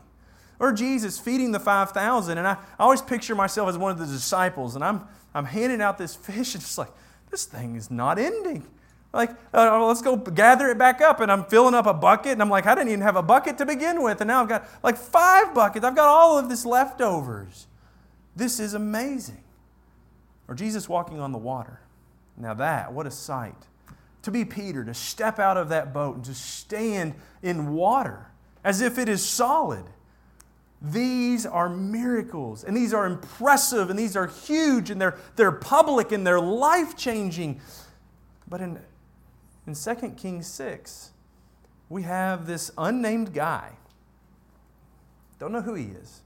Or 0.59 0.73
Jesus 0.73 1.19
feeding 1.19 1.51
the 1.51 1.59
5,000, 1.59 2.37
and 2.37 2.47
I, 2.47 2.53
I 2.53 2.83
always 2.83 3.01
picture 3.01 3.35
myself 3.35 3.69
as 3.69 3.77
one 3.77 3.91
of 3.91 3.99
the 3.99 4.07
disciples, 4.07 4.73
and 4.75 4.83
I'm, 4.83 5.01
I'm 5.35 5.45
handing 5.45 5.81
out 5.81 5.99
this 5.99 6.15
fish, 6.15 6.55
and 6.55 6.63
it's 6.63 6.79
like, 6.79 6.91
this 7.29 7.45
thing 7.45 7.75
is 7.75 7.91
not 7.91 8.17
ending. 8.17 8.65
Like, 9.13 9.29
uh, 9.53 9.85
let's 9.85 10.01
go 10.01 10.15
gather 10.17 10.69
it 10.69 10.77
back 10.77 10.99
up. 10.99 11.19
And 11.19 11.31
I'm 11.31 11.45
filling 11.45 11.75
up 11.75 11.85
a 11.85 11.93
bucket. 11.93 12.33
And 12.33 12.41
I'm 12.41 12.49
like, 12.49 12.65
I 12.65 12.73
didn't 12.73 12.89
even 12.89 13.01
have 13.01 13.15
a 13.15 13.21
bucket 13.21 13.57
to 13.59 13.65
begin 13.65 14.01
with. 14.01 14.21
And 14.21 14.27
now 14.27 14.41
I've 14.41 14.49
got 14.49 14.67
like 14.81 14.97
five 14.97 15.53
buckets. 15.53 15.85
I've 15.85 15.95
got 15.95 16.07
all 16.07 16.39
of 16.39 16.49
this 16.49 16.65
leftovers. 16.65 17.67
This 18.35 18.59
is 18.59 18.73
amazing. 18.73 19.43
Or 20.47 20.55
Jesus 20.55 20.89
walking 20.89 21.19
on 21.19 21.31
the 21.31 21.37
water. 21.37 21.79
Now, 22.35 22.55
that, 22.55 22.91
what 22.91 23.05
a 23.05 23.11
sight. 23.11 23.67
To 24.23 24.31
be 24.31 24.45
Peter, 24.45 24.83
to 24.83 24.93
step 24.93 25.37
out 25.37 25.57
of 25.57 25.69
that 25.69 25.93
boat 25.93 26.15
and 26.15 26.25
to 26.25 26.33
stand 26.33 27.13
in 27.43 27.73
water 27.73 28.27
as 28.63 28.81
if 28.81 28.97
it 28.97 29.09
is 29.09 29.23
solid. 29.23 29.83
These 30.81 31.45
are 31.45 31.69
miracles, 31.69 32.63
and 32.63 32.75
these 32.75 32.93
are 32.93 33.05
impressive, 33.05 33.89
and 33.89 33.97
these 33.97 34.15
are 34.15 34.27
huge, 34.27 34.89
and 34.89 34.99
they're, 34.99 35.17
they're 35.35 35.51
public, 35.51 36.11
and 36.11 36.25
they're 36.25 36.41
life 36.41 36.97
changing. 36.97 37.61
But 38.49 38.61
in 38.61 38.79
in 39.65 39.75
2 39.75 39.95
Kings 40.17 40.47
6, 40.47 41.11
we 41.89 42.03
have 42.03 42.47
this 42.47 42.71
unnamed 42.77 43.33
guy. 43.33 43.73
Don't 45.39 45.51
know 45.51 45.61
who 45.61 45.75
he 45.75 45.85
is. 45.85 46.21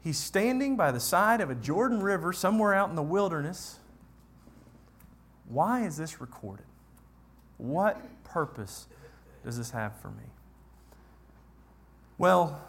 He's 0.00 0.18
standing 0.18 0.76
by 0.76 0.92
the 0.92 1.00
side 1.00 1.40
of 1.40 1.50
a 1.50 1.54
Jordan 1.54 2.02
River 2.02 2.32
somewhere 2.32 2.74
out 2.74 2.88
in 2.88 2.96
the 2.96 3.02
wilderness. 3.02 3.78
Why 5.48 5.84
is 5.84 5.96
this 5.96 6.20
recorded? 6.20 6.66
What 7.56 8.00
purpose 8.24 8.86
does 9.44 9.56
this 9.58 9.70
have 9.70 9.98
for 10.00 10.08
me? 10.08 10.24
Well, 12.18 12.60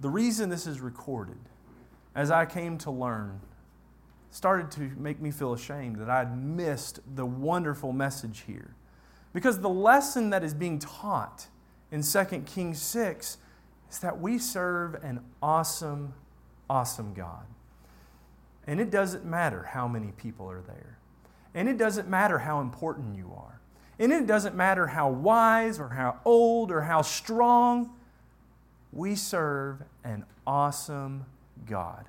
the 0.00 0.08
reason 0.08 0.48
this 0.48 0.66
is 0.66 0.80
recorded, 0.80 1.38
as 2.14 2.30
I 2.30 2.46
came 2.46 2.78
to 2.78 2.90
learn, 2.90 3.40
started 4.30 4.70
to 4.72 4.80
make 4.98 5.20
me 5.20 5.30
feel 5.30 5.52
ashamed 5.52 5.96
that 5.96 6.08
I'd 6.10 6.36
missed 6.36 7.00
the 7.14 7.26
wonderful 7.26 7.92
message 7.92 8.44
here. 8.46 8.74
Because 9.32 9.60
the 9.60 9.68
lesson 9.68 10.30
that 10.30 10.44
is 10.44 10.54
being 10.54 10.78
taught 10.78 11.46
in 11.90 12.02
2 12.02 12.24
Kings 12.46 12.80
6 12.80 13.38
is 13.90 13.98
that 14.00 14.20
we 14.20 14.38
serve 14.38 14.94
an 15.02 15.20
awesome, 15.42 16.14
awesome 16.68 17.14
God. 17.14 17.46
And 18.66 18.80
it 18.80 18.90
doesn't 18.90 19.24
matter 19.24 19.64
how 19.64 19.88
many 19.88 20.12
people 20.12 20.50
are 20.50 20.60
there. 20.60 20.98
And 21.54 21.68
it 21.68 21.76
doesn't 21.76 22.08
matter 22.08 22.38
how 22.38 22.60
important 22.60 23.16
you 23.16 23.32
are. 23.36 23.60
And 23.98 24.12
it 24.12 24.26
doesn't 24.26 24.56
matter 24.56 24.86
how 24.86 25.10
wise 25.10 25.78
or 25.78 25.88
how 25.90 26.18
old 26.24 26.70
or 26.70 26.82
how 26.82 27.02
strong. 27.02 27.90
We 28.92 29.14
serve 29.14 29.82
an 30.04 30.24
awesome 30.46 31.26
God. 31.66 32.06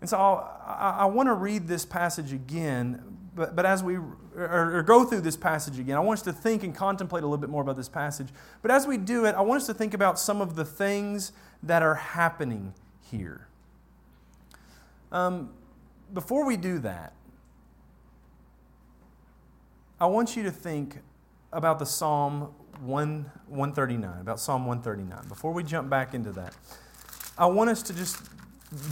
And 0.00 0.08
so 0.08 0.16
I, 0.16 0.98
I 1.00 1.04
want 1.06 1.28
to 1.28 1.34
read 1.34 1.66
this 1.66 1.84
passage 1.84 2.32
again, 2.32 3.02
but, 3.34 3.56
but 3.56 3.66
as 3.66 3.82
we 3.82 3.96
or, 4.38 4.78
or 4.78 4.82
go 4.82 5.04
through 5.04 5.22
this 5.22 5.36
passage 5.36 5.78
again, 5.78 5.96
I 5.96 6.00
want 6.00 6.20
us 6.20 6.24
to 6.24 6.32
think 6.32 6.62
and 6.62 6.74
contemplate 6.74 7.24
a 7.24 7.26
little 7.26 7.38
bit 7.38 7.50
more 7.50 7.62
about 7.62 7.76
this 7.76 7.88
passage. 7.88 8.28
But 8.62 8.70
as 8.70 8.86
we 8.86 8.96
do 8.96 9.24
it, 9.24 9.34
I 9.34 9.40
want 9.40 9.62
us 9.62 9.66
to 9.66 9.74
think 9.74 9.94
about 9.94 10.18
some 10.18 10.40
of 10.40 10.54
the 10.54 10.64
things 10.64 11.32
that 11.62 11.82
are 11.82 11.96
happening 11.96 12.74
here. 13.10 13.48
Um, 15.10 15.50
before 16.12 16.46
we 16.46 16.56
do 16.56 16.78
that, 16.80 17.12
I 20.00 20.06
want 20.06 20.36
you 20.36 20.44
to 20.44 20.50
think 20.50 20.98
about 21.52 21.80
the 21.80 21.86
Psalm 21.86 22.54
1, 22.80 23.30
139, 23.48 24.20
about 24.20 24.38
Psalm 24.38 24.66
139. 24.66 25.28
Before 25.28 25.52
we 25.52 25.64
jump 25.64 25.90
back 25.90 26.14
into 26.14 26.30
that, 26.32 26.54
I 27.36 27.46
want 27.46 27.70
us 27.70 27.82
to 27.84 27.94
just 27.94 28.18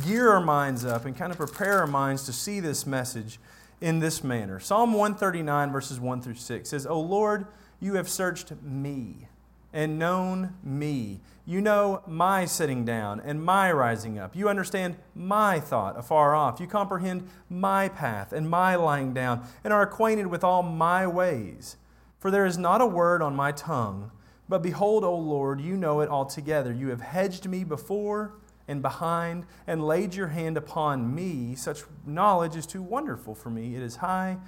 gear 0.05 0.31
our 0.31 0.41
minds 0.41 0.85
up 0.85 1.05
and 1.05 1.17
kind 1.17 1.33
of 1.33 1.39
prepare 1.39 1.81
our 1.81 1.87
minds 1.87 2.25
to 2.25 2.33
see 2.33 2.61
this 2.61 2.87
message 2.87 3.39
in 3.81 3.99
this 3.99 4.25
manner. 4.25 4.59
Psalm 4.59 4.93
139, 4.93 5.71
verses 5.71 6.01
1 6.01 6.23
through 6.23 6.35
6 6.35 6.69
says, 6.69 6.87
O 6.87 6.99
Lord, 6.99 7.47
you 7.81 7.95
have 7.95 8.09
searched 8.09 8.53
me 8.63 9.29
and 9.73 9.99
known 9.99 10.55
me. 10.63 11.21
You 11.45 11.61
know 11.61 12.03
my 12.07 12.47
sitting 12.47 12.85
down 12.85 13.21
and 13.21 13.45
my 13.45 13.71
rising 13.71 14.19
up. 14.19 14.35
You 14.35 14.49
understand 14.49 14.97
my 15.15 15.61
thought 15.61 15.99
afar 15.99 16.35
off. 16.35 16.59
You 16.59 16.67
comprehend 16.67 17.29
my 17.51 17.89
path 17.89 18.33
and 18.33 18.49
my 18.49 18.75
lying 18.75 19.13
down, 19.13 19.47
and 19.63 19.73
are 19.73 19.83
acquainted 19.83 20.27
with 20.27 20.43
all 20.43 20.63
my 20.63 21.07
ways. 21.07 21.77
For 22.19 22.31
there 22.31 22.47
is 22.47 22.59
not 22.59 22.81
a 22.81 22.87
word 22.87 23.21
on 23.23 23.37
my 23.37 23.53
tongue, 23.53 24.11
but 24.49 24.63
behold, 24.63 25.05
O 25.05 25.15
Lord, 25.15 25.61
you 25.61 25.77
know 25.77 26.01
it 26.01 26.09
altogether. 26.09 26.73
You 26.73 26.89
have 26.89 27.03
hedged 27.03 27.47
me 27.47 27.63
before 27.63 28.33
and 28.69 28.83
behind, 28.83 29.47
and 29.67 29.87
laid 29.87 30.15
your 30.15 30.29
hand 30.29 30.57
upon 30.57 31.15
me. 31.15 31.55
Such 31.55 31.83
knowledge 32.05 32.57
is 32.57 32.67
too 32.67 32.83
wonderful 32.83 33.35
for 33.35 33.51
me. 33.51 33.77
It 33.77 33.83
is 33.83 33.97
high, 33.97 34.39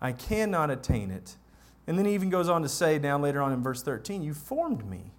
I 0.00 0.12
cannot 0.12 0.70
attain 0.70 1.10
it. 1.10 1.36
And 1.86 1.98
then 1.98 2.06
he 2.06 2.14
even 2.14 2.30
goes 2.30 2.48
on 2.48 2.62
to 2.62 2.68
say, 2.68 2.98
down 2.98 3.20
later 3.20 3.42
on 3.42 3.52
in 3.52 3.62
verse 3.62 3.82
13, 3.82 4.22
You 4.22 4.34
formed 4.34 4.88
me. 4.88 5.12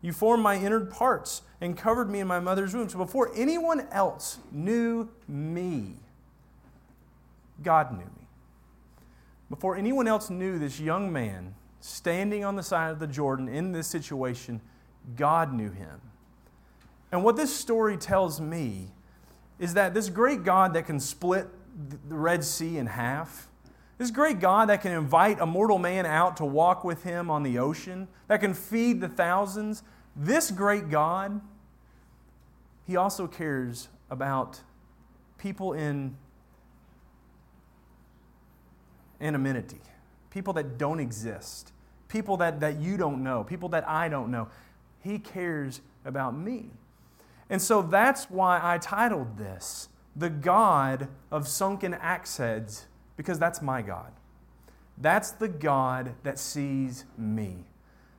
You 0.00 0.12
formed 0.12 0.42
my 0.42 0.56
inner 0.56 0.80
parts 0.80 1.42
and 1.60 1.76
covered 1.76 2.10
me 2.10 2.18
in 2.18 2.26
my 2.26 2.40
mother's 2.40 2.74
womb. 2.74 2.88
So 2.88 2.98
before 2.98 3.30
anyone 3.36 3.86
else 3.92 4.38
knew 4.50 5.08
me, 5.28 5.94
God 7.62 7.92
knew 7.92 8.04
me. 8.04 8.26
Before 9.48 9.76
anyone 9.76 10.08
else 10.08 10.28
knew 10.28 10.58
this 10.58 10.80
young 10.80 11.12
man 11.12 11.54
standing 11.80 12.44
on 12.44 12.56
the 12.56 12.62
side 12.62 12.90
of 12.90 12.98
the 12.98 13.06
Jordan 13.06 13.48
in 13.48 13.72
this 13.72 13.86
situation, 13.86 14.60
God 15.14 15.52
knew 15.52 15.70
him. 15.70 16.00
And 17.12 17.22
what 17.22 17.36
this 17.36 17.54
story 17.54 17.98
tells 17.98 18.40
me 18.40 18.88
is 19.58 19.74
that 19.74 19.92
this 19.92 20.08
great 20.08 20.42
God 20.42 20.72
that 20.74 20.86
can 20.86 20.98
split 20.98 21.46
the 22.08 22.16
Red 22.16 22.42
Sea 22.42 22.78
in 22.78 22.86
half, 22.86 23.48
this 23.98 24.10
great 24.10 24.40
God 24.40 24.70
that 24.70 24.80
can 24.80 24.92
invite 24.92 25.38
a 25.38 25.46
mortal 25.46 25.78
man 25.78 26.06
out 26.06 26.38
to 26.38 26.44
walk 26.44 26.82
with 26.82 27.04
him 27.04 27.30
on 27.30 27.42
the 27.42 27.58
ocean, 27.58 28.08
that 28.28 28.40
can 28.40 28.54
feed 28.54 29.00
the 29.00 29.08
thousands, 29.08 29.82
this 30.16 30.50
great 30.50 30.88
God, 30.88 31.40
he 32.86 32.96
also 32.96 33.26
cares 33.26 33.88
about 34.10 34.60
people 35.38 35.74
in 35.74 36.16
anonymity, 39.20 39.80
people 40.30 40.52
that 40.54 40.78
don't 40.78 40.98
exist, 40.98 41.72
people 42.08 42.38
that, 42.38 42.60
that 42.60 42.80
you 42.80 42.96
don't 42.96 43.22
know, 43.22 43.44
people 43.44 43.68
that 43.68 43.88
I 43.88 44.08
don't 44.08 44.30
know. 44.30 44.48
He 45.00 45.18
cares 45.18 45.80
about 46.04 46.36
me. 46.36 46.70
And 47.52 47.60
so 47.60 47.82
that's 47.82 48.30
why 48.30 48.58
I 48.62 48.78
titled 48.78 49.36
this 49.36 49.90
The 50.16 50.30
God 50.30 51.08
of 51.30 51.46
Sunken 51.46 51.92
Axe 51.92 52.38
Heads, 52.38 52.86
because 53.14 53.38
that's 53.38 53.60
my 53.60 53.82
God. 53.82 54.10
That's 54.96 55.32
the 55.32 55.48
God 55.48 56.14
that 56.22 56.38
sees 56.38 57.04
me. 57.18 57.66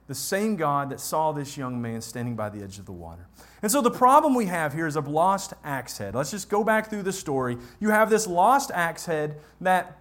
The 0.06 0.14
same 0.14 0.56
God 0.56 0.92
that 0.92 1.00
saw 1.00 1.32
this 1.32 1.58
young 1.58 1.82
man 1.82 2.02
standing 2.02 2.36
by 2.36 2.50
the 2.50 2.62
edge 2.62 2.78
of 2.78 2.86
the 2.86 2.92
water. 2.92 3.26
And 3.64 3.72
so 3.72 3.82
the 3.82 3.90
problem 3.90 4.36
we 4.36 4.46
have 4.46 4.72
here 4.72 4.86
is 4.86 4.98
a 4.98 5.02
lost 5.02 5.54
axe 5.64 5.98
head. 5.98 6.14
Let's 6.14 6.30
just 6.30 6.48
go 6.48 6.64
back 6.64 6.92
through 6.92 7.02
the 7.02 7.14
story. 7.14 7.58
You 7.80 7.90
have 7.90 8.12
this 8.12 8.28
lost 8.28 8.70
axe 8.72 9.08
head 9.08 9.40
that 9.62 9.98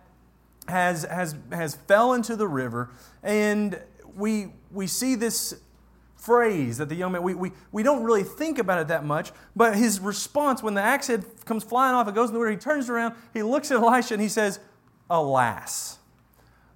has, 0.68 1.04
has, 1.04 1.36
has 1.50 1.74
fell 1.74 2.12
into 2.12 2.36
the 2.36 2.48
river, 2.48 2.90
and 3.22 3.80
we, 4.14 4.48
we 4.70 4.86
see 4.86 5.14
this 5.14 5.54
phrase 6.22 6.78
that 6.78 6.88
the 6.88 6.94
young 6.94 7.12
man, 7.12 7.22
we, 7.22 7.34
we, 7.34 7.50
we 7.72 7.82
don't 7.82 8.04
really 8.04 8.22
think 8.22 8.58
about 8.58 8.78
it 8.80 8.88
that 8.88 9.04
much, 9.04 9.32
but 9.56 9.76
his 9.76 9.98
response 9.98 10.62
when 10.62 10.74
the 10.74 10.80
axe 10.80 11.08
head 11.08 11.24
comes 11.44 11.64
flying 11.64 11.94
off, 11.94 12.06
it 12.06 12.14
goes 12.14 12.28
in 12.28 12.34
the 12.34 12.38
water, 12.38 12.50
he 12.50 12.56
turns 12.56 12.88
around, 12.88 13.14
he 13.34 13.42
looks 13.42 13.70
at 13.70 13.78
Elisha, 13.78 14.14
and 14.14 14.22
he 14.22 14.28
says, 14.28 14.60
Alas. 15.10 15.98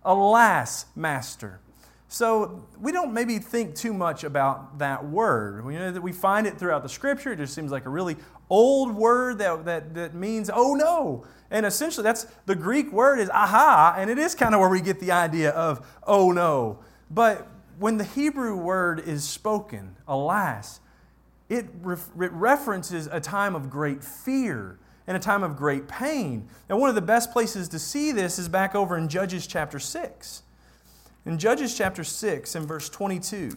Alas, 0.05 0.87
Master. 0.97 1.61
So 2.09 2.67
we 2.81 2.93
don't 2.93 3.13
maybe 3.13 3.39
think 3.39 3.75
too 3.75 3.93
much 3.93 4.25
about 4.25 4.79
that 4.79 5.05
word. 5.05 5.65
We 5.65 5.75
know 5.75 5.91
that 5.91 6.01
we 6.01 6.13
find 6.13 6.47
it 6.47 6.59
throughout 6.59 6.83
the 6.83 6.89
scripture. 6.89 7.33
It 7.33 7.37
just 7.37 7.55
seems 7.55 7.73
like 7.73 7.85
a 7.87 7.91
really 7.91 8.17
old 8.49 8.95
word 8.95 9.39
that, 9.39 9.65
that, 9.65 9.95
that 9.95 10.15
means, 10.15 10.51
oh 10.53 10.75
no. 10.75 11.25
And 11.51 11.65
essentially, 11.67 12.03
that's 12.03 12.27
the 12.47 12.55
Greek 12.55 12.93
word 12.93 13.21
is 13.21 13.31
aha, 13.31 13.95
and 13.97 14.11
it 14.11 14.19
is 14.19 14.35
kind 14.35 14.55
of 14.55 14.61
where 14.61 14.71
we 14.71 14.81
get 14.81 14.99
the 14.99 15.13
idea 15.13 15.51
of 15.51 15.87
oh 16.05 16.33
no. 16.33 16.81
But 17.11 17.49
when 17.79 17.99
the 17.99 18.05
Hebrew 18.05 18.57
word 18.57 19.01
is 19.01 19.25
spoken, 19.25 19.97
alas, 20.09 20.81
it, 21.49 21.67
re- 21.83 21.97
it 22.21 22.33
references 22.33 23.09
a 23.11 23.21
time 23.21 23.55
of 23.55 23.71
great 23.71 24.03
fear 24.03 24.79
and 25.07 25.17
a 25.17 25.21
time 25.21 25.43
of 25.43 25.57
great 25.57 25.87
pain. 25.87 26.49
Now, 26.69 26.79
one 26.79 26.89
of 26.89 26.95
the 26.95 27.03
best 27.03 27.33
places 27.33 27.69
to 27.69 27.79
see 27.79 28.13
this 28.13 28.39
is 28.39 28.49
back 28.49 28.75
over 28.75 28.97
in 28.97 29.09
Judges 29.09 29.47
chapter 29.47 29.79
6. 29.79 30.43
In 31.25 31.39
Judges 31.39 31.77
chapter 31.77 32.03
6 32.03 32.55
and 32.55 32.67
verse 32.67 32.89
22, 32.89 33.57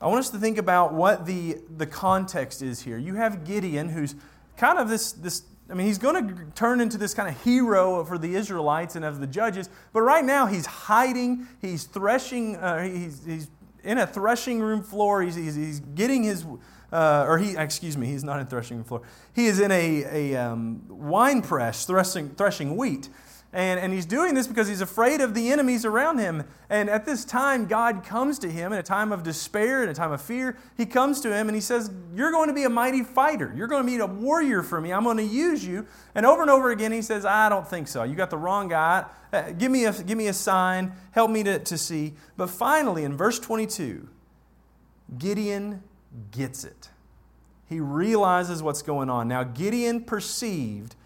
I 0.00 0.06
want 0.06 0.20
us 0.20 0.30
to 0.30 0.38
think 0.38 0.58
about 0.58 0.92
what 0.92 1.26
the, 1.26 1.58
the 1.76 1.86
context 1.86 2.62
is 2.62 2.82
here. 2.82 2.98
You 2.98 3.14
have 3.14 3.44
Gideon, 3.44 3.88
who's 3.88 4.14
kind 4.56 4.78
of 4.78 4.88
this, 4.88 5.12
this 5.12 5.42
I 5.70 5.74
mean, 5.74 5.86
he's 5.86 5.98
going 5.98 6.28
to 6.28 6.44
turn 6.54 6.80
into 6.80 6.98
this 6.98 7.14
kind 7.14 7.28
of 7.28 7.42
hero 7.42 8.04
for 8.04 8.18
the 8.18 8.34
Israelites 8.34 8.96
and 8.96 9.04
of 9.04 9.20
the 9.20 9.26
judges, 9.26 9.70
but 9.92 10.02
right 10.02 10.24
now 10.24 10.46
he's 10.46 10.66
hiding, 10.66 11.46
he's 11.60 11.84
threshing, 11.84 12.56
uh, 12.56 12.82
he's, 12.82 13.24
he's 13.24 13.50
in 13.82 13.98
a 13.98 14.06
threshing 14.06 14.60
room 14.60 14.82
floor, 14.82 15.22
he's, 15.22 15.36
he's, 15.36 15.54
he's 15.54 15.80
getting 15.80 16.22
his 16.22 16.44
uh, 16.92 17.24
or 17.26 17.38
he, 17.38 17.56
excuse 17.56 17.96
me, 17.96 18.06
he's 18.06 18.22
not 18.22 18.38
in 18.38 18.46
threshing 18.46 18.76
room 18.76 18.84
floor. 18.84 19.02
He 19.34 19.46
is 19.46 19.58
in 19.58 19.72
a, 19.72 20.32
a 20.32 20.36
um, 20.36 20.84
wine 20.88 21.42
press 21.42 21.84
threshing, 21.84 22.30
threshing 22.30 22.76
wheat. 22.76 23.08
And, 23.54 23.78
and 23.78 23.92
he's 23.92 24.04
doing 24.04 24.34
this 24.34 24.48
because 24.48 24.66
he's 24.66 24.80
afraid 24.80 25.20
of 25.20 25.32
the 25.32 25.52
enemies 25.52 25.84
around 25.84 26.18
him. 26.18 26.42
And 26.68 26.90
at 26.90 27.06
this 27.06 27.24
time, 27.24 27.66
God 27.66 28.02
comes 28.02 28.40
to 28.40 28.50
him 28.50 28.72
in 28.72 28.80
a 28.80 28.82
time 28.82 29.12
of 29.12 29.22
despair, 29.22 29.84
in 29.84 29.88
a 29.88 29.94
time 29.94 30.10
of 30.10 30.20
fear. 30.20 30.58
He 30.76 30.84
comes 30.84 31.20
to 31.20 31.32
him 31.32 31.48
and 31.48 31.54
he 31.54 31.60
says, 31.60 31.88
You're 32.12 32.32
going 32.32 32.48
to 32.48 32.52
be 32.52 32.64
a 32.64 32.68
mighty 32.68 33.04
fighter. 33.04 33.54
You're 33.56 33.68
going 33.68 33.86
to 33.86 33.86
be 33.86 33.96
a 33.98 34.06
warrior 34.06 34.64
for 34.64 34.80
me. 34.80 34.92
I'm 34.92 35.04
going 35.04 35.18
to 35.18 35.22
use 35.22 35.64
you. 35.64 35.86
And 36.16 36.26
over 36.26 36.42
and 36.42 36.50
over 36.50 36.72
again, 36.72 36.90
he 36.90 37.00
says, 37.00 37.24
I 37.24 37.48
don't 37.48 37.66
think 37.66 37.86
so. 37.86 38.02
You 38.02 38.16
got 38.16 38.30
the 38.30 38.36
wrong 38.36 38.66
guy. 38.66 39.04
Uh, 39.32 39.52
give, 39.52 39.70
me 39.70 39.84
a, 39.84 39.92
give 39.92 40.18
me 40.18 40.26
a 40.26 40.34
sign. 40.34 40.92
Help 41.12 41.30
me 41.30 41.44
to, 41.44 41.60
to 41.60 41.78
see. 41.78 42.14
But 42.36 42.50
finally, 42.50 43.04
in 43.04 43.16
verse 43.16 43.38
22, 43.38 44.08
Gideon 45.16 45.84
gets 46.32 46.64
it. 46.64 46.88
He 47.68 47.78
realizes 47.78 48.64
what's 48.64 48.82
going 48.82 49.08
on. 49.08 49.28
Now, 49.28 49.44
Gideon 49.44 50.02
perceived 50.02 50.96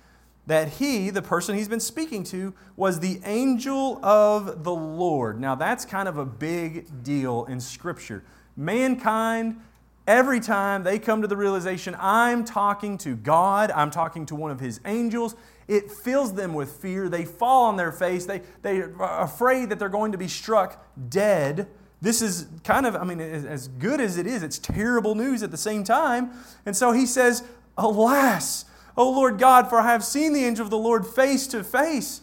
that 0.49 0.69
he, 0.69 1.11
the 1.11 1.21
person 1.21 1.57
he's 1.57 1.69
been 1.69 1.79
speaking 1.79 2.25
to, 2.25 2.55
was 2.75 3.01
the 3.01 3.21
angel 3.25 4.03
of 4.03 4.65
the 4.65 4.73
Lord. 4.73 5.39
Now, 5.39 5.55
that's 5.55 5.85
kind 5.85 6.09
of 6.09 6.17
a 6.17 6.25
big 6.25 7.05
deal 7.05 7.45
in 7.45 7.61
Scripture. 7.61 8.25
Mankind, 8.57 9.61
every 10.07 10.41
time 10.41 10.85
they 10.85 10.99
come 10.99 11.21
to 11.21 11.29
the 11.29 11.37
realization, 11.37 11.95
I'm 12.01 12.47
talking 12.47 12.97
to 12.99 13.15
God, 13.15 13.71
I'm 13.73 13.91
talking 13.91 14.25
to 14.25 14.35
one 14.35 14.51
of 14.51 14.59
his 14.59 14.81
angels, 14.87 15.37
it 15.69 15.91
fills 15.91 16.33
them 16.33 16.55
with 16.55 16.73
fear. 16.73 17.11
They 17.11 17.27
fall 17.27 17.67
on 17.67 17.77
their 17.77 17.93
face, 17.93 18.25
they, 18.25 18.41
they 18.63 18.81
are 18.81 19.21
afraid 19.21 19.69
that 19.69 19.79
they're 19.79 19.91
going 19.91 20.13
to 20.13 20.19
be 20.19 20.29
struck 20.29 20.83
dead. 21.11 21.69
This 22.01 22.23
is 22.23 22.47
kind 22.65 22.87
of, 22.87 22.97
I 22.97 23.05
mean, 23.05 23.21
as 23.21 23.69
good 23.69 24.01
as 24.01 24.17
it 24.17 24.27
is, 24.27 24.43
it's 24.43 24.59
terrible 24.59 25.15
news 25.15 25.43
at 25.43 25.51
the 25.51 25.59
same 25.59 25.85
time. 25.85 26.31
And 26.65 26.75
so 26.75 26.93
he 26.93 27.05
says, 27.05 27.43
Alas, 27.77 28.65
O 28.99 29.09
Lord 29.11 29.39
God, 29.39 29.71
for 29.71 29.79
I 29.79 29.93
have 29.93 30.05
seen 30.05 30.33
the 30.33 30.45
angel 30.45 30.65
of 30.65 30.71
the 30.71 30.77
Lord 30.77 31.07
face 31.07 31.47
to 31.47 31.63
face. 31.63 32.21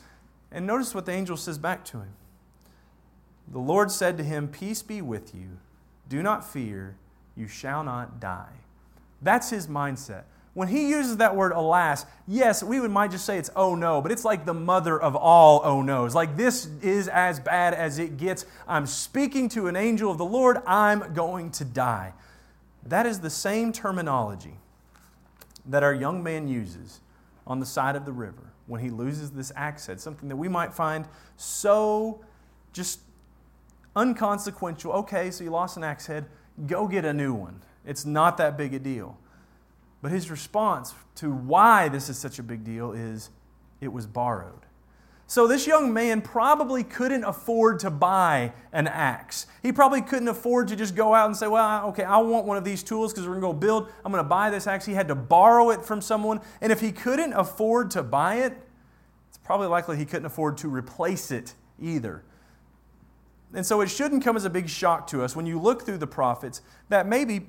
And 0.51 0.67
notice 0.67 0.93
what 0.93 1.05
the 1.05 1.13
angel 1.13 1.37
says 1.37 1.57
back 1.57 1.85
to 1.85 1.99
him. 1.99 2.13
The 3.47 3.59
Lord 3.59 3.89
said 3.91 4.17
to 4.17 4.23
him, 4.25 4.49
Peace 4.49 4.81
be 4.81 5.01
with 5.01 5.33
you. 5.33 5.57
Do 6.09 6.21
not 6.21 6.45
fear. 6.45 6.97
You 7.37 7.47
shall 7.47 7.81
not 7.85 8.19
die. 8.19 8.51
That's 9.21 9.49
his 9.49 9.67
mindset. 9.67 10.23
When 10.53 10.67
he 10.67 10.89
uses 10.89 11.17
that 11.17 11.35
word 11.35 11.53
alas, 11.53 12.05
yes, 12.27 12.61
we 12.61 12.81
would 12.81 12.91
might 12.91 13.11
just 13.11 13.25
say 13.25 13.37
it's 13.37 13.49
oh 13.55 13.75
no, 13.75 14.01
but 14.01 14.11
it's 14.11 14.25
like 14.25 14.45
the 14.45 14.53
mother 14.53 15.01
of 15.01 15.15
all 15.15 15.61
oh 15.63 15.81
no's. 15.81 16.13
Like 16.13 16.35
this 16.35 16.67
is 16.81 17.07
as 17.07 17.39
bad 17.39 17.73
as 17.73 17.99
it 17.99 18.17
gets. 18.17 18.45
I'm 18.67 18.85
speaking 18.85 19.47
to 19.49 19.67
an 19.67 19.77
angel 19.77 20.11
of 20.11 20.17
the 20.17 20.25
Lord, 20.25 20.57
I'm 20.65 21.13
going 21.13 21.51
to 21.51 21.65
die. 21.65 22.13
That 22.85 23.05
is 23.05 23.21
the 23.21 23.29
same 23.29 23.71
terminology 23.71 24.57
that 25.67 25.83
our 25.83 25.93
young 25.93 26.23
man 26.23 26.47
uses 26.47 27.01
on 27.47 27.59
the 27.59 27.65
side 27.65 27.95
of 27.95 28.05
the 28.05 28.11
river 28.11 28.51
when 28.67 28.81
he 28.81 28.89
loses 28.89 29.31
this 29.31 29.51
axe 29.55 29.87
head, 29.87 29.99
something 29.99 30.29
that 30.29 30.35
we 30.35 30.47
might 30.47 30.73
find 30.73 31.07
so 31.37 32.23
just 32.73 32.99
unconsequential. 33.95 34.91
Okay, 34.91 35.31
so 35.31 35.43
you 35.43 35.49
lost 35.49 35.77
an 35.77 35.83
axe 35.83 36.07
head, 36.07 36.25
go 36.67 36.87
get 36.87 37.05
a 37.05 37.13
new 37.13 37.33
one. 37.33 37.61
It's 37.85 38.05
not 38.05 38.37
that 38.37 38.57
big 38.57 38.73
a 38.73 38.79
deal. 38.79 39.17
But 40.01 40.11
his 40.11 40.29
response 40.29 40.93
to 41.15 41.31
why 41.31 41.89
this 41.89 42.09
is 42.09 42.17
such 42.17 42.39
a 42.39 42.43
big 42.43 42.63
deal 42.63 42.91
is 42.91 43.29
it 43.81 43.91
was 43.91 44.05
borrowed. 44.05 44.64
So 45.27 45.47
this 45.47 45.65
young 45.65 45.91
man 45.91 46.21
probably 46.21 46.83
couldn't 46.83 47.23
afford 47.23 47.79
to 47.79 47.89
buy 47.89 48.53
an 48.71 48.87
axe. 48.87 49.47
He 49.63 49.71
probably 49.71 50.01
couldn't 50.01 50.27
afford 50.27 50.67
to 50.67 50.75
just 50.75 50.95
go 50.95 51.15
out 51.15 51.25
and 51.25 51.35
say, 51.35 51.47
Well, 51.47 51.87
okay, 51.89 52.03
I 52.03 52.17
want 52.17 52.45
one 52.45 52.57
of 52.57 52.63
these 52.63 52.83
tools 52.83 53.11
because 53.11 53.27
we're 53.27 53.39
going 53.39 53.41
to 53.41 53.47
go 53.47 53.53
build. 53.53 53.89
I'm 54.03 54.11
going 54.11 54.23
to 54.23 54.29
buy 54.29 54.51
this 54.51 54.67
axe. 54.67 54.85
He 54.85 54.93
had 54.93 55.07
to 55.07 55.15
borrow 55.15 55.71
it 55.71 55.83
from 55.83 55.99
someone. 55.99 56.41
And 56.61 56.71
if 56.71 56.79
he 56.79 56.91
couldn't 56.91 57.33
afford 57.33 57.89
to 57.91 58.03
buy 58.03 58.35
it, 58.35 58.53
it's 59.29 59.39
probably 59.39 59.67
likely 59.67 59.97
he 59.97 60.05
couldn't 60.05 60.27
afford 60.27 60.57
to 60.59 60.67
replace 60.67 61.31
it 61.31 61.55
either. 61.81 62.23
And 63.53 63.65
so 63.65 63.81
it 63.81 63.89
shouldn't 63.89 64.23
come 64.23 64.35
as 64.35 64.45
a 64.45 64.49
big 64.49 64.69
shock 64.69 65.07
to 65.07 65.23
us 65.23 65.35
when 65.35 65.45
you 65.47 65.59
look 65.59 65.83
through 65.83 65.97
the 65.97 66.07
prophets 66.07 66.61
that 66.89 67.07
maybe 67.07 67.47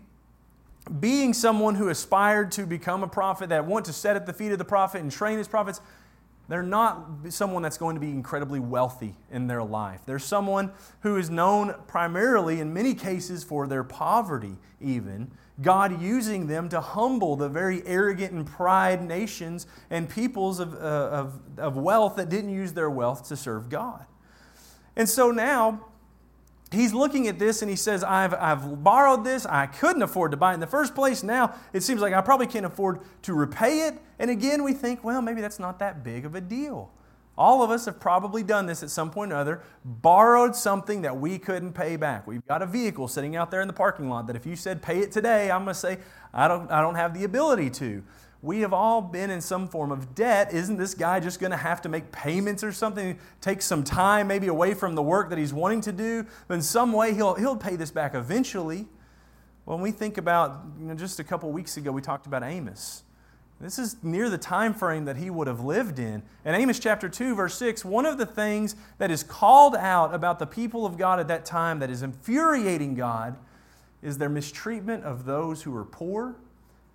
being 1.00 1.34
someone 1.34 1.74
who 1.74 1.88
aspired 1.88 2.52
to 2.52 2.64
become 2.64 3.02
a 3.02 3.08
prophet, 3.08 3.48
that 3.48 3.66
want 3.66 3.84
to 3.86 3.92
sit 3.92 4.16
at 4.16 4.24
the 4.24 4.32
feet 4.32 4.52
of 4.52 4.58
the 4.58 4.64
prophet 4.64 5.00
and 5.00 5.10
train 5.10 5.38
as 5.38 5.48
prophets, 5.48 5.80
they're 6.48 6.62
not 6.62 7.06
someone 7.30 7.62
that's 7.62 7.78
going 7.78 7.96
to 7.96 8.00
be 8.00 8.10
incredibly 8.10 8.60
wealthy 8.60 9.16
in 9.30 9.46
their 9.46 9.62
life. 9.62 10.00
They're 10.06 10.18
someone 10.18 10.70
who 11.00 11.16
is 11.16 11.28
known 11.28 11.74
primarily, 11.88 12.60
in 12.60 12.72
many 12.72 12.94
cases, 12.94 13.42
for 13.42 13.66
their 13.66 13.82
poverty, 13.82 14.56
even. 14.80 15.30
God 15.60 16.00
using 16.00 16.46
them 16.46 16.68
to 16.68 16.80
humble 16.80 17.34
the 17.34 17.48
very 17.48 17.82
arrogant 17.86 18.32
and 18.32 18.46
pride 18.46 19.02
nations 19.02 19.66
and 19.90 20.08
peoples 20.08 20.60
of, 20.60 20.74
uh, 20.74 20.76
of, 20.76 21.40
of 21.58 21.76
wealth 21.76 22.16
that 22.16 22.28
didn't 22.28 22.50
use 22.50 22.74
their 22.74 22.90
wealth 22.90 23.26
to 23.28 23.36
serve 23.36 23.68
God. 23.68 24.04
And 24.94 25.08
so 25.08 25.30
now, 25.30 25.86
he's 26.72 26.92
looking 26.92 27.28
at 27.28 27.38
this 27.38 27.62
and 27.62 27.70
he 27.70 27.76
says, 27.76 28.02
I've, 28.02 28.34
I've 28.34 28.82
borrowed 28.82 29.24
this. 29.24 29.46
I 29.46 29.66
couldn't 29.66 30.02
afford 30.02 30.32
to 30.32 30.36
buy 30.36 30.52
it 30.52 30.54
in 30.54 30.60
the 30.60 30.66
first 30.66 30.94
place. 30.94 31.22
Now 31.22 31.54
it 31.72 31.82
seems 31.82 32.00
like 32.00 32.12
I 32.12 32.20
probably 32.20 32.46
can't 32.46 32.66
afford 32.66 33.00
to 33.22 33.34
repay 33.34 33.86
it. 33.86 33.94
And 34.18 34.30
again, 34.30 34.64
we 34.64 34.72
think, 34.72 35.04
well, 35.04 35.22
maybe 35.22 35.40
that's 35.40 35.58
not 35.58 35.78
that 35.78 36.02
big 36.02 36.24
of 36.24 36.34
a 36.34 36.40
deal. 36.40 36.90
All 37.38 37.62
of 37.62 37.70
us 37.70 37.84
have 37.84 38.00
probably 38.00 38.42
done 38.42 38.64
this 38.64 38.82
at 38.82 38.88
some 38.88 39.10
point 39.10 39.30
or 39.30 39.36
other, 39.36 39.62
borrowed 39.84 40.56
something 40.56 41.02
that 41.02 41.18
we 41.18 41.38
couldn't 41.38 41.74
pay 41.74 41.96
back. 41.96 42.26
We've 42.26 42.44
got 42.46 42.62
a 42.62 42.66
vehicle 42.66 43.08
sitting 43.08 43.36
out 43.36 43.50
there 43.50 43.60
in 43.60 43.66
the 43.66 43.74
parking 43.74 44.08
lot 44.08 44.26
that 44.28 44.36
if 44.36 44.46
you 44.46 44.56
said 44.56 44.80
pay 44.80 45.00
it 45.00 45.12
today, 45.12 45.50
I'm 45.50 45.64
going 45.64 45.74
to 45.74 45.78
say, 45.78 45.98
I 46.32 46.48
don't, 46.48 46.70
I 46.70 46.80
don't 46.80 46.94
have 46.94 47.12
the 47.12 47.24
ability 47.24 47.70
to 47.70 48.02
we 48.42 48.60
have 48.60 48.72
all 48.72 49.00
been 49.00 49.30
in 49.30 49.40
some 49.40 49.66
form 49.66 49.90
of 49.90 50.14
debt. 50.14 50.52
Isn't 50.52 50.76
this 50.76 50.94
guy 50.94 51.20
just 51.20 51.40
going 51.40 51.50
to 51.50 51.56
have 51.56 51.80
to 51.82 51.88
make 51.88 52.12
payments 52.12 52.62
or 52.62 52.72
something? 52.72 53.18
Take 53.40 53.62
some 53.62 53.82
time 53.82 54.28
maybe 54.28 54.46
away 54.46 54.74
from 54.74 54.94
the 54.94 55.02
work 55.02 55.30
that 55.30 55.38
he's 55.38 55.52
wanting 55.52 55.80
to 55.82 55.92
do? 55.92 56.26
But 56.46 56.54
in 56.54 56.62
some 56.62 56.92
way, 56.92 57.14
he'll, 57.14 57.34
he'll 57.34 57.56
pay 57.56 57.76
this 57.76 57.90
back 57.90 58.14
eventually. 58.14 58.86
When 59.64 59.80
we 59.80 59.90
think 59.90 60.18
about, 60.18 60.64
you 60.78 60.86
know, 60.86 60.94
just 60.94 61.18
a 61.18 61.24
couple 61.24 61.50
weeks 61.50 61.76
ago, 61.76 61.90
we 61.90 62.02
talked 62.02 62.26
about 62.26 62.42
Amos. 62.42 63.02
This 63.60 63.78
is 63.78 63.96
near 64.02 64.28
the 64.28 64.38
time 64.38 64.74
frame 64.74 65.06
that 65.06 65.16
he 65.16 65.30
would 65.30 65.46
have 65.46 65.60
lived 65.60 65.98
in. 65.98 66.22
In 66.44 66.54
Amos 66.54 66.78
chapter 66.78 67.08
2, 67.08 67.34
verse 67.34 67.56
6, 67.56 67.86
one 67.86 68.04
of 68.04 68.18
the 68.18 68.26
things 68.26 68.76
that 68.98 69.10
is 69.10 69.22
called 69.22 69.74
out 69.74 70.14
about 70.14 70.38
the 70.38 70.46
people 70.46 70.84
of 70.84 70.98
God 70.98 71.18
at 71.18 71.28
that 71.28 71.46
time 71.46 71.78
that 71.78 71.88
is 71.88 72.02
infuriating 72.02 72.94
God 72.94 73.38
is 74.02 74.18
their 74.18 74.28
mistreatment 74.28 75.04
of 75.04 75.24
those 75.24 75.62
who 75.62 75.74
are 75.74 75.86
poor 75.86 76.36